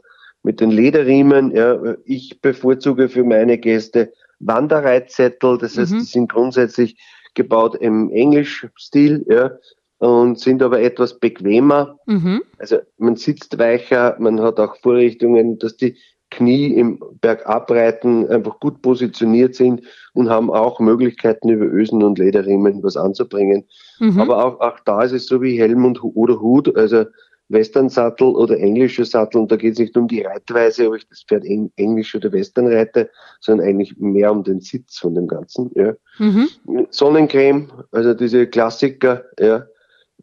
mit 0.44 0.62
den 0.62 0.72
Lederriemen. 0.72 1.52
Ja. 1.52 1.96
Ich 2.06 2.42
bevorzuge 2.42 3.10
für 3.10 3.24
meine 3.24 3.58
Gäste 3.58 4.14
Wanderreitzettel, 4.40 5.58
das 5.58 5.78
heißt, 5.78 5.94
mhm. 5.94 6.00
die 6.00 6.06
sind 6.06 6.32
grundsätzlich 6.32 6.98
gebaut 7.34 7.76
im 7.76 8.12
Englischstil, 8.12 9.26
ja, 9.30 9.52
und 10.00 10.40
sind 10.40 10.62
aber 10.62 10.82
etwas 10.82 11.20
bequemer. 11.20 11.98
Mhm. 12.06 12.44
Also 12.60 12.78
man 12.98 13.16
sitzt 13.16 13.58
weicher, 13.58 14.16
man 14.20 14.40
hat 14.42 14.60
auch 14.60 14.76
Vorrichtungen, 14.78 15.58
dass 15.60 15.78
die 15.78 15.98
Knie 16.30 16.74
im 16.74 17.02
Bergabreiten 17.22 18.28
einfach 18.28 18.60
gut 18.60 18.82
positioniert 18.82 19.56
sind 19.56 19.82
und 20.14 20.30
haben 20.30 20.52
auch 20.52 20.80
Möglichkeiten 20.80 21.50
über 21.50 21.66
Ösen 21.66 22.04
und 22.04 22.20
Lederriemen 22.20 22.84
was 22.84 22.98
anzubringen. 22.98 23.66
Mhm. 24.00 24.20
Aber 24.20 24.44
auch, 24.44 24.60
auch 24.60 24.80
da 24.82 25.04
ist 25.04 25.14
es 25.14 25.26
so 25.26 25.42
wie 25.42 25.58
Helm 25.58 25.86
und, 25.86 26.04
oder 26.04 26.40
Hut, 26.40 26.76
also 26.76 27.06
Western-Sattel 27.50 28.28
oder 28.28 28.58
englische 28.58 29.06
Sattel. 29.06 29.42
Und 29.42 29.52
da 29.52 29.56
geht 29.56 29.74
es 29.74 29.80
nicht 29.80 29.96
um 29.98 30.08
die 30.08 30.22
Reitweise, 30.22 30.88
ob 30.88 30.96
ich 30.96 31.08
das 31.08 31.24
Pferd 31.24 31.46
Englisch 31.46 32.16
oder 32.16 32.32
Western 32.32 32.68
reite, 32.68 33.10
sondern 33.40 33.68
eigentlich 33.68 33.98
mehr 33.98 34.32
um 34.32 34.44
den 34.44 34.60
Sitz 34.60 34.98
von 34.98 35.16
dem 35.16 35.28
Ganzen. 35.28 35.72
Ja. 35.76 35.94
Mhm. 36.20 36.50
Sonnencreme, 36.90 37.72
also 37.92 38.14
diese 38.14 38.48
Klassiker, 38.48 39.26
ja, 39.40 39.66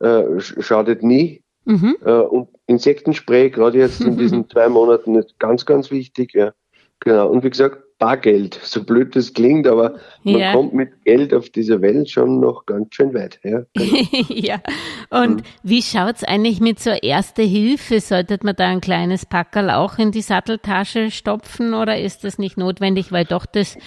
äh, 0.01 0.41
schadet 0.41 1.03
nie. 1.03 1.43
Mhm. 1.65 1.97
Äh, 2.05 2.13
und 2.13 2.49
Insektenspray, 2.67 3.51
gerade 3.51 3.79
jetzt 3.79 4.01
in 4.01 4.17
diesen 4.17 4.49
zwei 4.51 4.69
Monaten, 4.69 5.15
ist 5.17 5.39
ganz, 5.39 5.65
ganz 5.65 5.91
wichtig. 5.91 6.35
Ja. 6.35 6.53
Genau. 7.01 7.29
Und 7.29 7.45
wie 7.45 7.51
gesagt, 7.51 7.84
Bargeld, 7.99 8.59
so 8.63 8.83
blöd 8.85 9.15
das 9.15 9.33
klingt, 9.33 9.67
aber 9.69 9.99
man 10.25 10.39
Ja. 10.39 10.53
kommt 10.53 10.75
mit 10.75 11.05
Geld 11.05 11.33
auf 11.33 11.49
dieser 11.49 11.81
Welt 11.81 12.11
schon 12.11 12.41
noch 12.41 12.67
ganz 12.67 12.95
schön 12.95 13.15
weit. 13.15 13.39
Ja, 13.45 13.63
genau. 13.73 13.97
ja. 14.29 14.61
Und 15.11 15.43
wie 15.63 15.81
schaut's 15.81 16.25
eigentlich 16.25 16.61
mit 16.61 16.81
so 16.81 16.91
Erste 16.91 17.43
Hilfe? 17.43 18.01
Sollte 18.01 18.39
man 18.43 18.57
da 18.57 18.67
ein 18.69 18.81
kleines 18.81 19.27
Packerl 19.27 19.71
auch 19.71 19.99
in 19.99 20.11
die 20.11 20.23
Satteltasche 20.23 21.11
stopfen 21.13 21.73
oder 21.73 21.99
ist 22.01 22.25
das 22.25 22.37
nicht 22.39 22.59
notwendig, 22.59 23.13
weil 23.13 23.25
doch 23.27 23.47
das, 23.47 23.79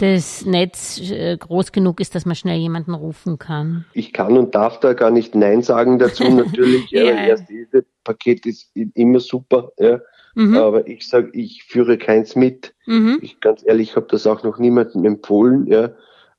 das 0.00 0.44
Netz 0.44 1.00
äh, 1.10 1.36
groß 1.36 1.70
genug 1.72 2.00
ist, 2.00 2.14
dass 2.16 2.26
man 2.26 2.34
schnell 2.34 2.58
jemanden 2.58 2.94
rufen 2.94 3.38
kann? 3.38 3.84
Ich 3.94 4.12
kann 4.12 4.36
und 4.36 4.54
darf 4.56 4.80
da 4.80 4.92
gar 4.92 5.10
nicht 5.12 5.34
Nein 5.36 5.62
sagen 5.62 5.98
dazu. 6.00 6.24
Natürlich, 6.30 6.90
ja. 6.90 7.02
Erste 7.04 7.52
Hilfe-Paket 7.52 8.44
ist 8.46 8.74
i- 8.76 8.90
immer 8.94 9.20
super, 9.20 9.70
ja. 9.78 10.00
Mhm. 10.34 10.56
aber 10.56 10.86
ich 10.86 11.06
sage, 11.06 11.30
ich 11.32 11.64
führe 11.64 11.98
keins 11.98 12.36
mit. 12.36 12.74
Mhm. 12.86 13.18
Ich 13.22 13.40
ganz 13.40 13.62
ehrlich 13.64 13.96
habe 13.96 14.06
das 14.10 14.26
auch 14.26 14.42
noch 14.42 14.58
niemandem 14.58 15.04
empfohlen. 15.04 15.66
Ja. 15.66 15.90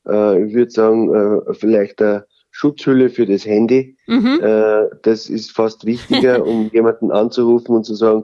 Äh, 0.07 0.45
ich 0.45 0.53
würde 0.53 0.71
sagen, 0.71 1.13
äh, 1.13 1.53
vielleicht 1.53 2.01
eine 2.01 2.25
Schutzhülle 2.51 3.09
für 3.09 3.25
das 3.25 3.45
Handy. 3.45 3.97
Mhm. 4.07 4.39
Äh, 4.41 4.89
das 5.03 5.29
ist 5.29 5.51
fast 5.51 5.85
wichtiger, 5.85 6.43
um 6.47 6.69
jemanden 6.71 7.11
anzurufen 7.11 7.75
und 7.75 7.83
zu 7.83 7.95
sagen, 7.95 8.23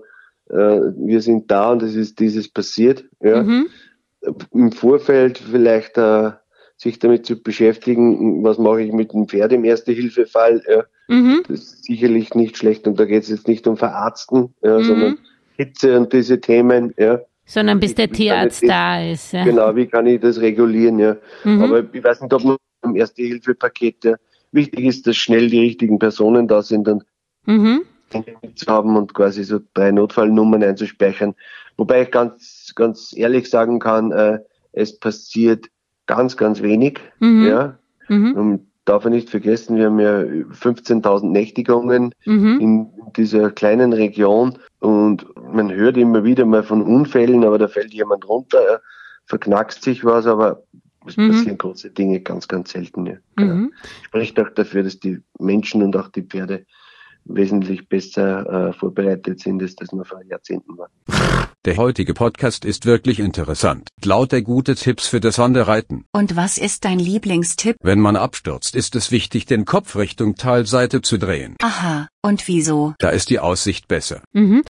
äh, 0.50 0.56
wir 0.56 1.22
sind 1.22 1.52
da 1.52 1.72
und 1.72 1.84
es 1.84 1.96
ist 1.96 2.20
dieses 2.20 2.48
passiert. 2.48 3.06
Ja. 3.22 3.44
Mhm. 3.44 3.68
Im 4.54 4.72
Vorfeld 4.72 5.38
vielleicht 5.38 5.98
äh, 5.98 6.32
sich 6.78 7.00
damit 7.00 7.26
zu 7.26 7.42
beschäftigen, 7.42 8.44
was 8.44 8.58
mache 8.58 8.82
ich 8.82 8.92
mit 8.92 9.14
dem 9.14 9.28
Pferd 9.28 9.52
im 9.54 9.66
Erste-Hilfe-Fall. 9.66 10.64
Ja. 10.68 10.84
Mhm. 11.08 11.44
Das 11.48 11.60
ist 11.60 11.84
sicherlich 11.86 12.34
nicht 12.36 12.58
schlecht 12.58 12.88
und 12.88 13.00
da 13.00 13.06
geht 13.06 13.24
es 13.24 13.30
jetzt 13.30 13.48
nicht 13.48 13.68
um 13.68 13.78
Verarzten, 13.78 14.54
ja, 14.64 14.80
Mhm. 14.80 14.84
sondern 14.84 15.18
Hitze 15.60 15.98
und 16.00 16.14
diese 16.14 16.40
Themen. 16.40 16.94
Ja. 16.98 17.20
Sondern 17.46 17.80
bis 17.80 17.94
der 17.96 18.10
Tierarzt 18.10 18.62
das- 18.64 18.70
da 18.70 19.04
ist. 19.12 19.34
Ja. 19.34 19.44
Genau, 19.44 19.76
wie 19.76 19.86
kann 19.88 20.06
ich 20.08 20.22
das 20.22 20.40
regulieren? 20.40 21.00
Ja. 21.00 21.18
Mhm. 21.44 21.62
Aber 21.64 21.84
ich 21.92 22.04
weiß 22.04 22.22
nicht, 22.22 22.34
ob 22.34 22.44
man 22.46 22.58
im 22.84 22.96
Erste-Hilfe-Paket, 22.96 24.06
ja, 24.06 24.16
wichtig 24.54 24.86
ist, 24.86 25.06
dass 25.06 25.18
schnell 25.18 25.50
die 25.50 25.60
richtigen 25.60 26.00
Personen 26.00 26.48
da 26.48 26.62
sind 26.62 26.88
und 26.88 27.04
Mhm. 27.46 27.82
zu 28.56 28.66
haben 28.68 28.96
und 28.96 29.14
quasi 29.14 29.44
so 29.44 29.60
drei 29.74 29.92
Notfallnummern 29.92 30.64
einzuspeichern. 30.64 31.36
Wobei 31.78 32.04
ich 32.04 32.12
ganz, 32.12 32.72
ganz 32.76 33.14
ehrlich 33.16 33.50
sagen 33.50 33.80
kann, 33.80 34.12
äh, 34.12 34.40
es 34.72 34.98
passiert 34.98 35.66
ganz, 36.06 36.38
ganz 36.38 36.62
wenig. 36.62 37.00
Mhm. 37.20 37.48
Ja. 37.48 37.78
Mhm. 38.08 38.60
Darf 38.86 39.04
man 39.04 39.14
nicht 39.14 39.30
vergessen, 39.30 39.78
wir 39.78 39.86
haben 39.86 40.00
ja 40.00 40.22
15.000 40.52 41.32
Nächtigungen 41.32 42.14
Mhm. 42.26 42.60
in 42.60 42.88
dieser 43.16 43.52
kleinen 43.52 43.94
Region 43.94 44.58
und 44.80 45.26
man 45.54 45.72
hört 45.72 45.98
immer 45.98 46.24
wieder 46.24 46.46
mal 46.46 46.64
von 46.64 46.82
Unfällen, 46.82 47.44
aber 47.44 47.58
da 47.58 47.68
fällt 47.68 47.94
jemand 47.94 48.28
runter, 48.28 48.58
äh, 48.76 48.78
verknackst 49.26 49.84
sich 49.84 50.04
was, 50.04 50.26
aber 50.26 50.64
es 51.06 51.18
Mhm. 51.18 51.30
passieren 51.30 51.58
große 51.58 51.92
Dinge 51.92 52.20
ganz, 52.22 52.48
ganz 52.48 52.72
selten. 52.72 53.06
Ja. 53.06 53.16
Genau. 53.36 53.54
Mhm. 53.54 53.74
Spricht 54.04 54.40
auch 54.40 54.50
dafür, 54.50 54.84
dass 54.84 55.00
die 55.00 55.20
Menschen 55.40 55.84
und 55.84 55.96
auch 55.96 56.08
die 56.10 56.24
Pferde 56.24 56.66
wesentlich 57.26 57.88
besser 57.90 58.70
äh, 58.70 58.74
vorbereitet 58.74 59.40
sind, 59.40 59.62
als 59.62 59.76
das 59.76 59.92
noch 59.92 60.08
vor 60.08 60.22
Jahrzehnten 60.24 60.78
war. 60.78 60.90
Der 61.66 61.76
heutige 61.76 62.14
Podcast 62.14 62.64
ist 62.64 62.86
wirklich 62.86 63.20
interessant. 63.20 63.90
Lauter 64.06 64.42
gute 64.42 64.76
Tipps 64.76 65.08
für 65.08 65.20
das 65.20 65.38
Wanderreiten. 65.40 66.06
Und 66.14 66.38
was 66.38 66.58
ist 66.58 66.86
dein 66.86 67.00
Lieblingstipp? 67.00 67.76
Wenn 67.82 68.00
man 68.00 68.16
abstürzt, 68.16 68.78
ist 68.78 68.96
es 68.96 69.12
wichtig, 69.12 69.46
den 69.46 69.66
Kopf 69.66 69.98
Richtung 69.98 70.36
Talseite 70.36 71.02
zu 71.02 71.18
drehen. 71.18 71.58
Aha, 71.62 72.08
und 72.22 72.48
wieso? 72.48 72.94
Da 73.00 73.10
ist 73.10 73.30
die 73.30 73.40
Aussicht 73.40 73.90
besser. 73.90 74.22
Mhm. 74.32 74.64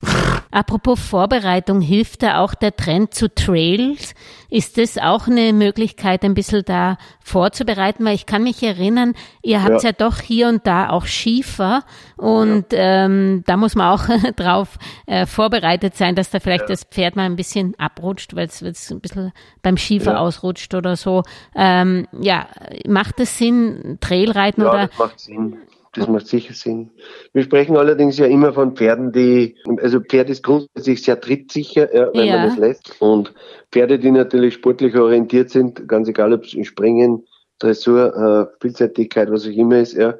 Apropos 0.50 0.98
Vorbereitung, 0.98 1.82
hilft 1.82 2.22
da 2.22 2.40
auch 2.40 2.54
der 2.54 2.74
Trend 2.74 3.12
zu 3.12 3.34
Trails? 3.34 4.14
Ist 4.50 4.78
das 4.78 4.96
auch 4.96 5.26
eine 5.26 5.52
Möglichkeit, 5.52 6.24
ein 6.24 6.34
bisschen 6.34 6.62
da 6.64 6.96
vorzubereiten? 7.22 8.04
Weil 8.04 8.14
ich 8.14 8.24
kann 8.26 8.42
mich 8.42 8.62
erinnern, 8.62 9.14
ihr 9.42 9.62
habt 9.62 9.82
ja. 9.82 9.90
Ja. 9.90 9.92
doch 9.92 10.20
hier 10.20 10.48
und 10.48 10.66
da 10.66 10.88
auch 10.90 11.04
Schiefer 11.06 11.82
und 12.16 12.66
ähm, 12.72 13.42
da 13.46 13.56
muss 13.56 13.74
man 13.74 13.92
auch 13.92 14.06
drauf 14.36 14.78
äh, 15.06 15.26
vorbereitet 15.26 15.96
sein, 15.96 16.14
dass 16.14 16.30
da 16.30 16.40
vielleicht 16.40 16.70
das 16.70 16.84
Pferd 16.84 17.14
mal 17.16 17.26
ein 17.26 17.36
bisschen 17.36 17.74
abrutscht, 17.78 18.34
weil 18.34 18.46
es 18.46 18.62
ein 18.62 19.00
bisschen 19.00 19.32
beim 19.62 19.76
Schiefer 19.76 20.12
Ja. 20.12 20.18
ausrutscht 20.18 20.74
oder 20.74 20.96
so. 20.96 21.22
Ähm, 21.54 22.06
ja, 22.18 22.46
macht 22.86 23.20
es 23.20 23.36
Sinn, 23.36 23.98
Trailreiten 24.00 24.62
Ja, 24.64 24.70
oder? 24.70 24.86
das 24.88 24.98
macht 24.98 25.20
Sinn. 25.20 25.56
Das 25.94 26.06
macht 26.08 26.26
sicher 26.26 26.54
Sinn. 26.54 26.90
Wir 27.32 27.42
sprechen 27.42 27.76
allerdings 27.76 28.18
ja 28.18 28.26
immer 28.26 28.52
von 28.52 28.76
Pferden, 28.76 29.12
die, 29.12 29.56
also 29.80 30.00
Pferd 30.00 30.30
ist 30.30 30.42
grundsätzlich 30.42 31.02
sehr 31.02 31.20
trittsicher, 31.20 31.94
ja, 31.94 32.10
wenn 32.12 32.26
Ja. 32.26 32.36
man 32.36 32.48
das 32.48 32.58
lässt. 32.58 32.96
Und 33.00 33.32
Pferde, 33.72 33.98
die 33.98 34.10
natürlich 34.10 34.54
sportlich 34.54 34.94
orientiert 34.96 35.50
sind, 35.50 35.88
ganz 35.88 36.08
egal 36.08 36.32
ob 36.32 36.44
es 36.44 36.54
im 36.54 36.64
Springen, 36.64 37.24
Dressur, 37.58 38.50
äh, 38.50 38.60
Vielseitigkeit, 38.60 39.30
was 39.30 39.44
auch 39.46 39.50
immer 39.50 39.80
ist, 39.80 39.94
ja, 39.94 40.14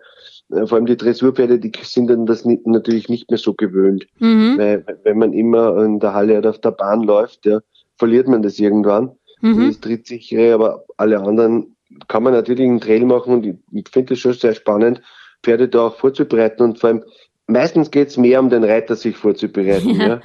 äh, 0.51 0.67
vor 0.67 0.77
allem 0.77 0.87
die 0.87 0.97
Dressurpferde, 0.97 1.59
die 1.59 1.73
sind 1.83 2.09
dann 2.09 2.27
das 2.27 2.45
natürlich 2.45 3.09
nicht 3.09 3.31
mehr 3.31 3.39
so 3.39 3.55
gewöhnt. 3.55 4.07
Mhm. 4.19 4.59
Weil, 4.59 4.85
wenn 5.05 5.19
man 5.19 5.33
immer 5.33 5.85
in 5.85 6.01
der 6.01 6.15
Halle 6.15 6.39
oder 6.39 6.51
auf 6.51 6.61
der 6.61 6.73
Bahn 6.73 7.03
läuft, 7.03 7.47
ja, 7.47 7.61
verliert 7.97 8.27
man 8.27 8.43
das 8.43 8.59
irgendwann. 8.59 9.13
Mhm. 9.41 9.69
Das 9.69 9.81
trittsichere, 9.81 10.55
aber 10.55 10.85
alle 10.97 11.21
anderen 11.21 11.77
kann 12.09 12.23
man 12.23 12.33
natürlich 12.33 12.67
einen 12.67 12.81
Trail 12.81 13.05
machen 13.05 13.35
und 13.35 13.47
ich, 13.47 13.55
ich 13.73 13.89
finde 13.89 14.11
das 14.15 14.19
schon 14.19 14.33
sehr 14.33 14.55
spannend, 14.55 15.01
Pferde 15.43 15.69
da 15.69 15.87
auch 15.87 15.97
vorzubereiten 15.97 16.63
und 16.63 16.79
vor 16.79 16.91
allem 16.91 17.05
meistens 17.47 17.91
geht 17.91 18.09
es 18.09 18.17
mehr 18.17 18.41
um 18.41 18.51
den 18.51 18.65
Reiter, 18.65 18.97
sich 18.97 19.17
vorzubereiten. 19.17 20.01
Ja. 20.01 20.07
Ja. 20.09 20.21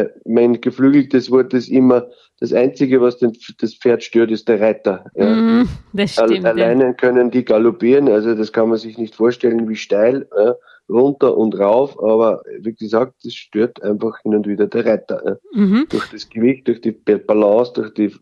Äh, 0.00 0.08
Mein 0.24 0.60
geflügeltes 0.60 1.30
Wort 1.30 1.54
ist 1.54 1.68
immer, 1.68 2.08
das 2.40 2.52
Einzige, 2.52 3.00
was 3.00 3.18
den, 3.18 3.32
das 3.60 3.74
Pferd 3.74 4.02
stört, 4.02 4.30
ist 4.32 4.48
der 4.48 4.60
Reiter. 4.60 5.04
Ja. 5.14 5.26
Mhm. 5.26 5.68
Das 5.92 6.14
stimmt. 6.14 6.42
ja. 6.42 6.50
Alleine 6.50 6.94
können 6.94 7.30
die 7.30 7.44
galoppieren, 7.44 8.08
also 8.08 8.34
das 8.34 8.52
kann 8.52 8.68
man 8.68 8.78
sich 8.78 8.98
nicht 8.98 9.14
vorstellen, 9.14 9.68
wie 9.68 9.76
steil, 9.76 10.26
ja, 10.36 10.56
runter 10.88 11.36
und 11.36 11.58
rauf, 11.58 11.98
aber 12.02 12.42
wie 12.60 12.74
gesagt, 12.74 13.14
das 13.24 13.32
stört 13.34 13.82
einfach 13.82 14.20
hin 14.22 14.34
und 14.34 14.46
wieder 14.46 14.66
der 14.66 14.84
Reiter. 14.84 15.22
Ja 15.24 15.36
Mhm. 15.52 15.86
durch 15.88 16.10
das 16.10 16.28
Gewicht, 16.28 16.66
durch 16.68 16.80
die 16.80 16.90
Balance, 16.92 17.72
durch 17.74 17.94
die 17.94 18.12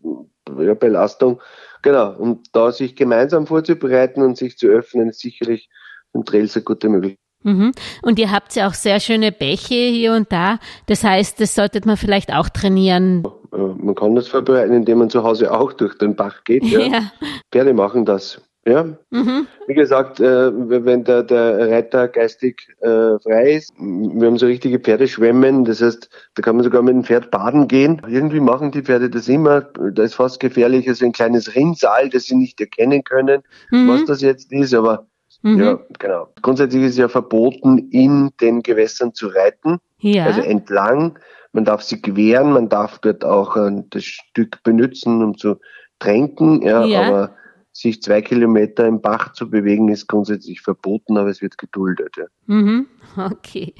ja, 0.59 0.73
Belastung. 0.75 1.41
Genau. 1.81 2.15
Und 2.15 2.55
da 2.55 2.71
sich 2.71 2.95
gemeinsam 2.95 3.47
vorzubereiten 3.47 4.21
und 4.21 4.37
sich 4.37 4.57
zu 4.57 4.67
öffnen, 4.67 5.09
ist 5.09 5.19
sicherlich 5.19 5.69
ein 6.13 6.25
Trails 6.25 6.55
eine 6.55 6.63
gute 6.63 6.89
Möglichkeit. 6.89 7.19
Mhm. 7.45 7.73
Und 8.01 8.19
ihr 8.19 8.31
habt 8.31 8.55
ja 8.55 8.67
auch 8.69 8.73
sehr 8.73 8.99
schöne 9.01 9.31
Bäche 9.33 9.75
hier 9.75 10.13
und 10.13 10.31
da. 10.31 10.59
Das 10.85 11.03
heißt, 11.03 11.41
das 11.41 11.55
sollte 11.55 11.81
man 11.85 11.97
vielleicht 11.97 12.33
auch 12.33 12.47
trainieren. 12.49 13.23
Äh, 13.51 13.57
Man 13.57 13.95
kann 13.95 14.15
das 14.15 14.29
vorbereiten, 14.29 14.73
indem 14.73 14.99
man 14.99 15.09
zu 15.09 15.23
Hause 15.23 15.51
auch 15.51 15.73
durch 15.73 15.97
den 15.97 16.15
Bach 16.15 16.43
geht. 16.45 16.63
Ja. 16.63 16.79
Ja. 16.87 17.11
Pferde 17.51 17.73
machen 17.73 18.05
das. 18.05 18.41
Ja. 18.65 18.85
Mhm. 19.09 19.45
Wie 19.67 19.73
gesagt, 19.73 20.21
äh, 20.21 20.51
wenn 20.55 21.03
der, 21.03 21.23
der 21.23 21.69
Reiter 21.69 22.07
geistig 22.07 22.65
äh, 22.79 23.19
frei 23.19 23.55
ist, 23.55 23.73
wir 23.77 24.25
haben 24.25 24.37
so 24.37 24.45
richtige 24.45 24.79
Pferdeschwemmen, 24.79 25.65
das 25.65 25.81
heißt, 25.81 26.09
da 26.35 26.41
kann 26.41 26.55
man 26.55 26.63
sogar 26.63 26.81
mit 26.81 26.93
dem 26.93 27.03
Pferd 27.03 27.29
baden 27.29 27.67
gehen. 27.67 28.01
Irgendwie 28.07 28.39
machen 28.39 28.71
die 28.71 28.81
Pferde 28.81 29.09
das 29.09 29.27
immer. 29.27 29.59
Da 29.91 30.03
ist 30.03 30.15
fast 30.15 30.39
gefährlich, 30.39 30.87
also 30.87 31.03
ein 31.05 31.11
kleines 31.11 31.53
Rinnsal, 31.55 32.07
das 32.09 32.23
sie 32.23 32.35
nicht 32.35 32.61
erkennen 32.61 33.03
können, 33.03 33.41
was 33.69 34.01
Mhm. 34.01 34.05
das 34.07 34.21
jetzt 34.21 34.53
ist, 34.53 34.73
aber 34.73 35.07
Mhm. 35.43 35.59
Ja, 35.61 35.79
genau. 35.99 36.29
Grundsätzlich 36.41 36.83
ist 36.83 36.91
es 36.91 36.97
ja 36.97 37.07
verboten, 37.09 37.77
in 37.91 38.31
den 38.41 38.63
Gewässern 38.63 39.13
zu 39.13 39.27
reiten, 39.27 39.77
Ja. 39.99 40.25
also 40.25 40.41
entlang. 40.41 41.19
Man 41.51 41.65
darf 41.65 41.83
sie 41.83 42.01
queren, 42.01 42.51
man 42.53 42.67
darf 42.69 42.97
dort 42.99 43.23
auch 43.23 43.55
äh, 43.55 43.83
das 43.91 44.03
Stück 44.05 44.63
benutzen, 44.63 45.21
um 45.21 45.37
zu 45.37 45.57
tränken, 45.99 46.61
ja, 46.63 46.83
Ja. 46.85 47.01
aber 47.03 47.35
sich 47.73 48.01
zwei 48.01 48.21
Kilometer 48.21 48.87
im 48.87 49.01
Bach 49.01 49.33
zu 49.33 49.49
bewegen, 49.49 49.89
ist 49.89 50.07
grundsätzlich 50.07 50.61
verboten, 50.61 51.17
aber 51.17 51.29
es 51.29 51.41
wird 51.41 51.57
geduldet. 51.57 52.15
Ja. 52.17 52.25
Mhm. 52.47 52.87
Okay. 53.17 53.73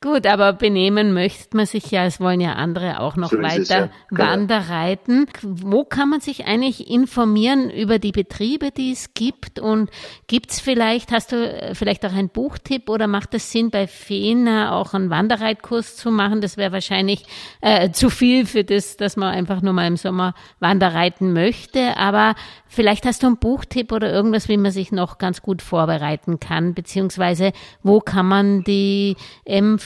Gut, 0.00 0.28
aber 0.28 0.52
benehmen 0.52 1.12
möchte 1.12 1.56
man 1.56 1.66
sich 1.66 1.90
ja, 1.90 2.04
es 2.04 2.20
wollen 2.20 2.40
ja 2.40 2.52
andere 2.52 3.00
auch 3.00 3.16
noch 3.16 3.30
So 3.30 3.38
weiter 3.38 3.60
es, 3.60 3.68
ja. 3.68 3.90
Genau. 4.10 4.30
Wanderreiten. 4.30 5.26
Wo 5.42 5.82
kann 5.82 6.08
man 6.08 6.20
sich 6.20 6.44
eigentlich 6.44 6.88
informieren 6.88 7.68
über 7.68 7.98
die 7.98 8.12
Betriebe, 8.12 8.70
die 8.70 8.92
es 8.92 9.12
gibt? 9.14 9.58
Und 9.58 9.90
gibt's 10.28 10.60
vielleicht, 10.60 11.10
hast 11.10 11.32
du 11.32 11.36
äh, 11.36 11.74
vielleicht 11.74 12.06
auch 12.06 12.12
einen 12.12 12.28
Buchtipp 12.28 12.88
oder 12.88 13.08
macht 13.08 13.34
es 13.34 13.50
Sinn, 13.50 13.70
bei 13.70 13.88
Fena 13.88 14.78
auch 14.78 14.94
einen 14.94 15.10
Wanderreitkurs 15.10 15.96
zu 15.96 16.12
machen? 16.12 16.40
Das 16.40 16.56
wäre 16.56 16.70
wahrscheinlich 16.70 17.24
äh, 17.60 17.90
zu 17.90 18.08
viel 18.08 18.46
für 18.46 18.62
das, 18.62 18.98
dass 18.98 19.16
man 19.16 19.34
einfach 19.34 19.62
nur 19.62 19.72
mal 19.72 19.88
im 19.88 19.96
Sommer 19.96 20.34
Wanderreiten 20.60 21.32
möchte. 21.32 21.96
Aber 21.96 22.36
vielleicht 22.68 23.04
hast 23.04 23.24
du 23.24 23.26
einen 23.26 23.38
Buchtipp 23.38 23.90
oder 23.90 24.12
irgendwas, 24.12 24.48
wie 24.48 24.58
man 24.58 24.70
sich 24.70 24.92
noch 24.92 25.18
ganz 25.18 25.42
gut 25.42 25.60
vorbereiten 25.60 26.38
kann, 26.38 26.74
beziehungsweise 26.74 27.50
wo 27.82 27.98
kann 27.98 28.26
man 28.26 28.62
die 28.62 29.16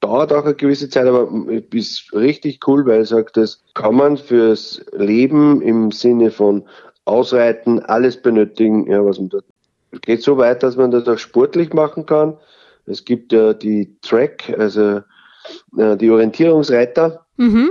dauert 0.00 0.32
auch 0.32 0.44
eine 0.44 0.54
gewisse 0.54 0.88
Zeit, 0.88 1.06
aber 1.06 1.28
ist 1.72 2.12
richtig 2.14 2.60
cool, 2.66 2.86
weil 2.86 3.00
er 3.00 3.04
sagt, 3.04 3.36
das 3.36 3.62
kann 3.74 3.96
man 3.96 4.16
fürs 4.16 4.84
Leben 4.92 5.60
im 5.62 5.90
Sinne 5.90 6.30
von 6.30 6.64
Ausreiten 7.04 7.80
alles 7.80 8.20
benötigen, 8.20 8.90
ja, 8.90 9.04
was 9.04 9.18
man 9.18 9.28
dort. 9.28 9.44
Es 9.92 10.00
geht 10.00 10.22
so 10.22 10.36
weit, 10.38 10.62
dass 10.62 10.76
man 10.76 10.90
das 10.90 11.06
auch 11.08 11.18
sportlich 11.18 11.72
machen 11.72 12.06
kann. 12.06 12.36
Es 12.86 13.04
gibt 13.04 13.32
ja 13.32 13.52
die 13.52 13.96
Track, 14.02 14.54
also 14.58 15.00
äh, 15.76 15.96
die 15.96 16.10
Orientierungsreiter. 16.10 17.25
Mhm. 17.36 17.70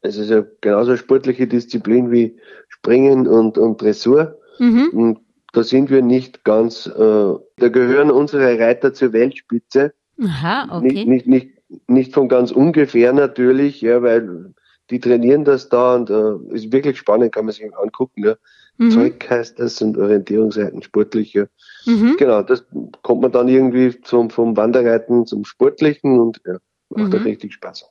Es 0.00 0.16
ist 0.16 0.30
ja 0.30 0.44
genauso 0.60 0.96
sportliche 0.96 1.46
Disziplin 1.46 2.10
wie 2.10 2.36
Springen 2.68 3.26
und, 3.26 3.56
und 3.56 3.80
Dressur. 3.80 4.38
Mhm. 4.58 4.88
Und 4.92 5.18
da 5.52 5.62
sind 5.62 5.88
wir 5.90 6.02
nicht 6.02 6.44
ganz, 6.44 6.86
äh, 6.86 6.98
da 6.98 7.68
gehören 7.68 8.10
unsere 8.10 8.58
Reiter 8.58 8.92
zur 8.92 9.12
Weltspitze. 9.12 9.94
Aha, 10.22 10.80
Nicht, 10.80 10.92
okay. 10.92 11.04
nicht, 11.06 11.26
nicht, 11.26 11.48
nicht 11.88 12.12
von 12.12 12.28
ganz 12.28 12.52
ungefähr 12.52 13.12
natürlich, 13.12 13.80
ja, 13.80 14.02
weil 14.02 14.54
die 14.90 15.00
trainieren 15.00 15.44
das 15.44 15.68
da 15.68 15.94
und 15.94 16.10
äh, 16.10 16.54
ist 16.54 16.72
wirklich 16.72 16.98
spannend, 16.98 17.32
kann 17.32 17.46
man 17.46 17.54
sich 17.54 17.64
angucken. 17.76 18.24
Ja. 18.24 18.36
Mhm. 18.76 18.90
Zeug 18.90 19.26
heißt 19.30 19.58
das 19.58 19.80
und 19.80 19.96
Orientierungsreiten 19.96 20.82
sportlich. 20.82 21.32
Ja. 21.32 21.46
Mhm. 21.86 22.16
Genau, 22.18 22.42
das 22.42 22.64
kommt 23.02 23.22
man 23.22 23.32
dann 23.32 23.48
irgendwie 23.48 24.00
zum, 24.02 24.30
vom 24.30 24.56
Wanderreiten 24.56 25.26
zum 25.26 25.44
Sportlichen 25.44 26.18
und 26.18 26.40
ja, 26.44 26.58
macht 26.90 27.12
Mhm. 27.12 27.22
richtig 27.22 27.54
Spaß. 27.54 27.86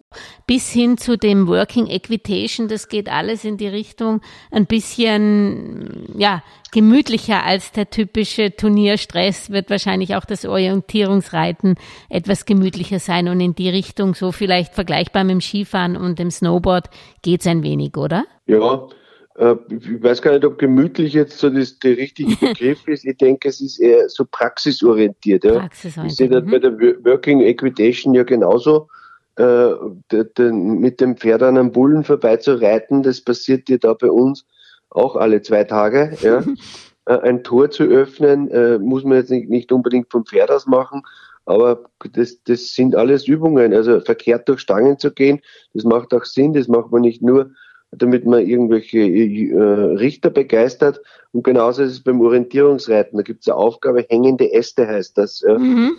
Bis 0.48 0.72
hin 0.72 0.98
zu 0.98 1.18
dem 1.18 1.48
Working 1.48 1.88
Equitation, 1.88 2.68
das 2.68 2.88
geht 2.88 3.10
alles 3.10 3.44
in 3.44 3.58
die 3.58 3.68
Richtung 3.68 4.22
ein 4.52 4.66
bisschen, 4.66 6.14
ja, 6.18 6.44
gemütlicher 6.72 7.44
als 7.44 7.72
der 7.72 7.90
typische 7.90 8.56
Turnierstress, 8.56 9.52
wird 9.52 9.70
wahrscheinlich 9.70 10.16
auch 10.16 10.26
das 10.26 10.46
Orientierungsreiten 10.46 11.76
etwas 12.10 12.46
gemütlicher 12.46 13.00
sein 13.00 13.28
und 13.28 13.40
in 13.40 13.56
die 13.56 13.70
Richtung 13.70 14.16
so 14.16 14.32
vielleicht 14.32 14.74
vergleichbar 14.74 15.24
mit 15.24 15.32
dem 15.32 15.42
Skifahren 15.42 15.98
und 15.98 16.20
dem 16.20 16.32
Snowboard 16.32 16.90
geht's 17.22 17.48
ein 17.48 17.64
wenig, 17.64 17.98
oder? 17.98 18.26
Ja, 18.46 18.88
äh, 19.36 19.56
ich 19.70 20.02
weiß 20.04 20.22
gar 20.22 20.32
nicht, 20.34 20.46
ob 20.46 20.58
gemütlich 20.58 21.14
jetzt 21.14 21.38
so 21.40 21.50
das, 21.50 21.80
der 21.80 21.98
richtige 21.98 22.36
Begriff 22.48 22.88
ist. 22.88 23.06
Ich 23.06 23.18
denke, 23.18 23.50
es 23.50 23.62
ist 23.62 23.80
eher 23.80 24.10
so 24.10 24.26
praxisorientiert. 24.30 25.44
Ja. 25.44 25.68
Ich 25.72 26.16
sehe 26.16 26.30
das 26.30 26.44
Praxisorientiert. 26.44 26.52
bei 26.52 26.60
der 26.60 26.74
Wo- 26.80 27.06
Working 27.12 27.42
Equitation 27.42 28.14
ja 28.14 28.24
genauso. 28.24 28.88
Äh, 29.36 29.72
mit 30.40 31.02
dem 31.02 31.18
Pferd 31.18 31.42
an 31.42 31.58
einem 31.58 31.72
Bullen 31.72 32.04
vorbeizureiten, 32.04 33.02
das 33.02 33.20
passiert 33.22 33.68
dir 33.68 33.80
da 33.80 33.94
bei 33.96 34.12
uns 34.12 34.46
auch 34.92 35.16
alle 35.16 35.42
zwei 35.42 35.64
Tage. 35.64 36.16
Ja. 36.22 36.44
Äh, 37.06 37.20
ein 37.20 37.44
Tor 37.44 37.70
zu 37.70 37.84
öffnen, 37.84 38.50
äh, 38.52 38.78
muss 38.80 39.04
man 39.04 39.18
jetzt 39.18 39.30
nicht, 39.30 39.50
nicht 39.50 39.74
unbedingt 39.74 40.10
vom 40.10 40.26
Pferd 40.26 40.50
aus 40.50 40.66
machen, 40.68 41.02
aber 41.46 41.84
das, 42.14 42.42
das 42.46 42.74
sind 42.74 42.96
alles 42.96 43.28
Übungen. 43.28 43.74
Also 43.74 44.00
verkehrt 44.00 44.48
durch 44.48 44.62
Stangen 44.62 44.98
zu 44.98 45.12
gehen, 45.12 45.42
das 45.74 45.84
macht 45.84 46.14
auch 46.14 46.24
Sinn, 46.24 46.54
das 46.54 46.70
macht 46.70 46.94
man 46.94 47.02
nicht 47.02 47.22
nur 47.22 47.52
damit 47.98 48.26
man 48.26 48.46
irgendwelche 48.46 49.00
äh, 49.00 49.56
Richter 49.96 50.30
begeistert. 50.30 51.02
Und 51.32 51.44
genauso 51.44 51.84
ist 51.84 51.92
es 51.92 52.04
beim 52.04 52.22
Orientierungsreiten. 52.22 53.18
Da 53.18 53.24
gibt 53.24 53.42
es 53.42 53.48
eine 53.48 53.58
Aufgabe, 53.58 54.06
hängende 54.10 54.52
Äste 54.54 54.88
heißt 54.88 55.18
das. 55.18 55.42
Ja. 55.42 55.58
Mhm. 55.58 55.98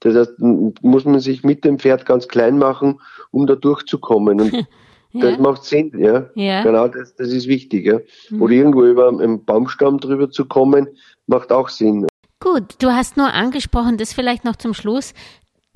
Das 0.00 0.14
heißt, 0.14 0.38
muss 0.38 1.04
man 1.04 1.20
sich 1.20 1.42
mit 1.44 1.64
dem 1.64 1.78
Pferd 1.78 2.06
ganz 2.06 2.28
klein 2.28 2.58
machen, 2.58 3.00
um 3.30 3.46
da 3.46 3.56
durchzukommen. 3.56 4.40
Und 4.40 4.52
das 5.12 5.32
Ja. 5.32 5.38
macht 5.38 5.64
Sinn, 5.64 5.92
ja. 5.98 6.30
Ja. 6.34 6.62
Genau, 6.62 6.88
das, 6.88 7.14
das 7.16 7.28
ist 7.32 7.48
wichtig, 7.48 7.86
ja. 7.86 7.98
Mhm. 8.30 8.42
Oder 8.42 8.52
irgendwo 8.52 8.84
über 8.84 9.08
einen 9.08 9.44
Baumstamm 9.44 9.98
drüber 9.98 10.30
zu 10.30 10.44
kommen, 10.46 10.88
macht 11.26 11.52
auch 11.52 11.68
Sinn. 11.68 12.06
Gut, 12.40 12.74
du 12.80 12.88
hast 12.92 13.16
nur 13.16 13.32
angesprochen, 13.32 13.96
das 13.96 14.12
vielleicht 14.12 14.44
noch 14.44 14.56
zum 14.56 14.74
Schluss. 14.74 15.14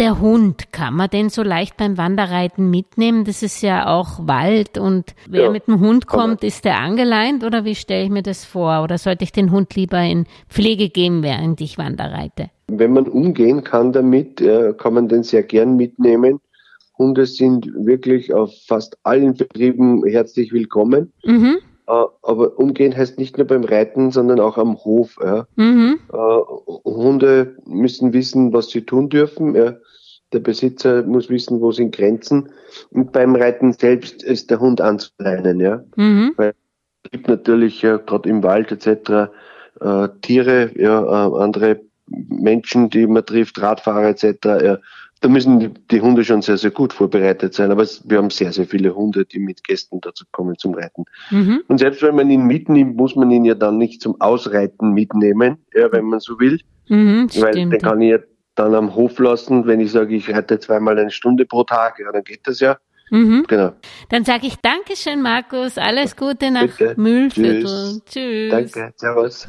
Der 0.00 0.18
Hund, 0.18 0.72
kann 0.72 0.94
man 0.96 1.10
den 1.10 1.28
so 1.28 1.42
leicht 1.42 1.76
beim 1.76 1.98
Wanderreiten 1.98 2.70
mitnehmen? 2.70 3.26
Das 3.26 3.42
ist 3.42 3.60
ja 3.60 3.86
auch 3.86 4.26
Wald 4.26 4.78
und 4.78 5.14
wer 5.28 5.42
Ja, 5.44 5.50
mit 5.50 5.66
dem 5.66 5.78
Hund 5.80 6.06
kommt, 6.06 6.42
ist 6.42 6.64
der 6.64 6.78
angeleint 6.78 7.44
oder 7.44 7.66
wie 7.66 7.74
stelle 7.74 8.04
ich 8.04 8.08
mir 8.10 8.22
das 8.22 8.46
vor? 8.46 8.82
Oder 8.82 8.96
sollte 8.96 9.24
ich 9.24 9.32
den 9.32 9.50
Hund 9.50 9.76
lieber 9.76 10.00
in 10.00 10.24
Pflege 10.48 10.88
geben, 10.88 11.22
während 11.22 11.60
ich 11.60 11.76
Wanderreite? 11.76 12.48
Wenn 12.68 12.94
man 12.94 13.08
umgehen 13.08 13.62
kann 13.62 13.92
damit, 13.92 14.40
ja, 14.40 14.72
kann 14.72 14.94
man 14.94 15.08
den 15.08 15.22
sehr 15.22 15.42
gern 15.42 15.76
mitnehmen. 15.76 16.40
Hunde 16.96 17.26
sind 17.26 17.70
wirklich 17.74 18.32
auf 18.32 18.54
fast 18.66 18.96
allen 19.02 19.34
Betrieben 19.34 20.02
herzlich 20.06 20.50
willkommen. 20.50 21.12
Mhm, 21.26 21.58
Äh, 21.86 22.04
Aber 22.22 22.58
umgehen 22.58 22.96
heißt 22.96 23.18
nicht 23.18 23.36
nur 23.36 23.46
beim 23.46 23.64
Reiten, 23.64 24.12
sondern 24.12 24.40
auch 24.40 24.56
am 24.56 24.76
Hof. 24.78 25.18
Ja. 25.22 25.46
mhm, 25.56 25.98
Äh, 26.10 26.16
Hunde 26.88 27.56
müssen 27.66 28.14
wissen, 28.14 28.54
was 28.54 28.70
sie 28.70 28.80
tun 28.86 29.10
dürfen. 29.10 29.54
Ja. 29.54 29.74
Der 30.32 30.40
Besitzer 30.40 31.02
muss 31.02 31.28
wissen, 31.28 31.60
wo 31.60 31.72
sind 31.72 31.94
Grenzen. 31.94 32.50
Und 32.90 33.12
beim 33.12 33.34
Reiten 33.34 33.72
selbst 33.72 34.22
ist 34.22 34.50
der 34.50 34.60
Hund 34.60 34.80
anzuleinen. 34.80 35.60
Ja. 35.60 35.82
mhm, 35.96 36.34
Es 36.38 37.10
gibt 37.10 37.28
natürlich 37.28 37.82
ja, 37.82 37.96
gerade 37.96 38.28
im 38.28 38.42
Wald 38.42 38.70
etc. 38.70 39.30
Äh, 39.80 40.08
Tiere, 40.22 40.70
ja, 40.76 41.02
äh, 41.02 41.42
andere 41.42 41.80
Menschen, 42.06 42.90
die 42.90 43.06
man 43.06 43.24
trifft, 43.24 43.60
Radfahrer 43.60 44.08
etc. 44.08 44.24
Ja. 44.44 44.78
Da 45.22 45.28
müssen 45.28 45.60
die, 45.60 45.70
die 45.90 46.00
Hunde 46.00 46.24
schon 46.24 46.40
sehr, 46.42 46.56
sehr 46.56 46.70
gut 46.70 46.92
vorbereitet 46.92 47.52
sein. 47.54 47.70
Aber 47.70 47.82
es, 47.82 48.08
wir 48.08 48.18
haben 48.18 48.30
sehr, 48.30 48.52
sehr 48.52 48.66
viele 48.66 48.94
Hunde, 48.94 49.26
die 49.26 49.38
mit 49.38 49.64
Gästen 49.64 50.00
dazu 50.00 50.24
kommen 50.32 50.56
zum 50.58 50.74
Reiten. 50.74 51.04
mhm. 51.30 51.62
Und 51.68 51.78
selbst 51.78 52.02
wenn 52.02 52.14
man 52.14 52.30
ihn 52.30 52.46
mitnimmt, 52.46 52.96
muss 52.96 53.16
man 53.16 53.30
ihn 53.30 53.44
ja 53.44 53.54
dann 53.54 53.78
nicht 53.78 54.00
zum 54.00 54.18
Ausreiten 54.20 54.92
mitnehmen, 54.92 55.58
ja, 55.74 55.92
wenn 55.92 56.06
man 56.06 56.20
so 56.20 56.38
will. 56.40 56.60
Mhm, 56.88 57.28
Weil 57.36 57.52
stimmt. 57.52 57.72
den 57.74 57.80
kann 57.80 58.00
ich 58.00 58.10
ja 58.10 58.18
dann 58.60 58.74
am 58.74 58.94
Hof 58.94 59.18
lassen, 59.18 59.66
wenn 59.66 59.80
ich 59.80 59.92
sage, 59.92 60.14
ich 60.14 60.32
reite 60.32 60.58
zweimal 60.58 60.98
eine 60.98 61.10
Stunde 61.10 61.46
pro 61.46 61.64
Tag, 61.64 61.98
ja, 61.98 62.12
dann 62.12 62.24
geht 62.24 62.46
das 62.46 62.60
ja. 62.60 62.78
Mhm. 63.10 63.44
Genau. 63.48 63.72
Dann 64.08 64.24
sage 64.24 64.46
ich 64.46 64.56
Dankeschön, 64.56 65.20
Markus. 65.20 65.78
Alles 65.78 66.14
Gute 66.14 66.50
nach 66.50 66.76
Bitte. 66.76 66.94
Mühlviertel. 66.96 68.00
Tschüss. 68.06 68.50
Danke. 68.50 68.92
Servus. 68.96 69.48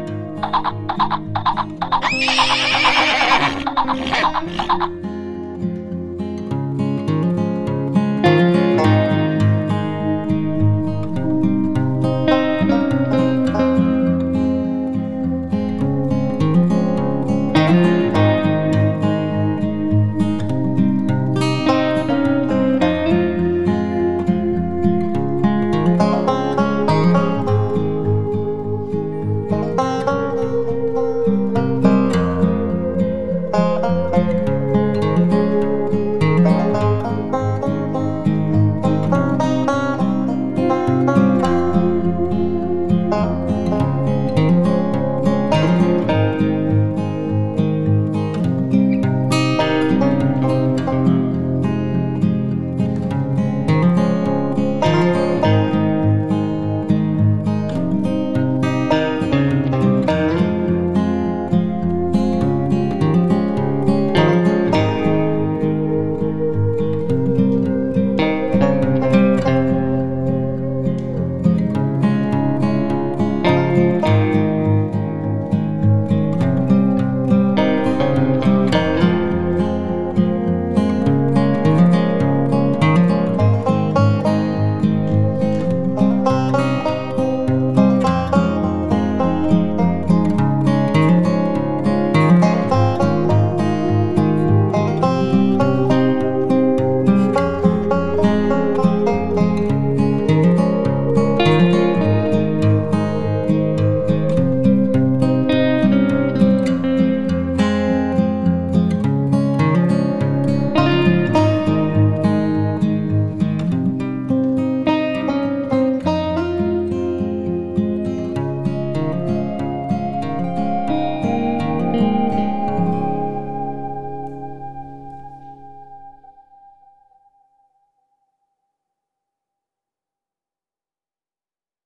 thank 0.41 0.65
you 8.41 8.50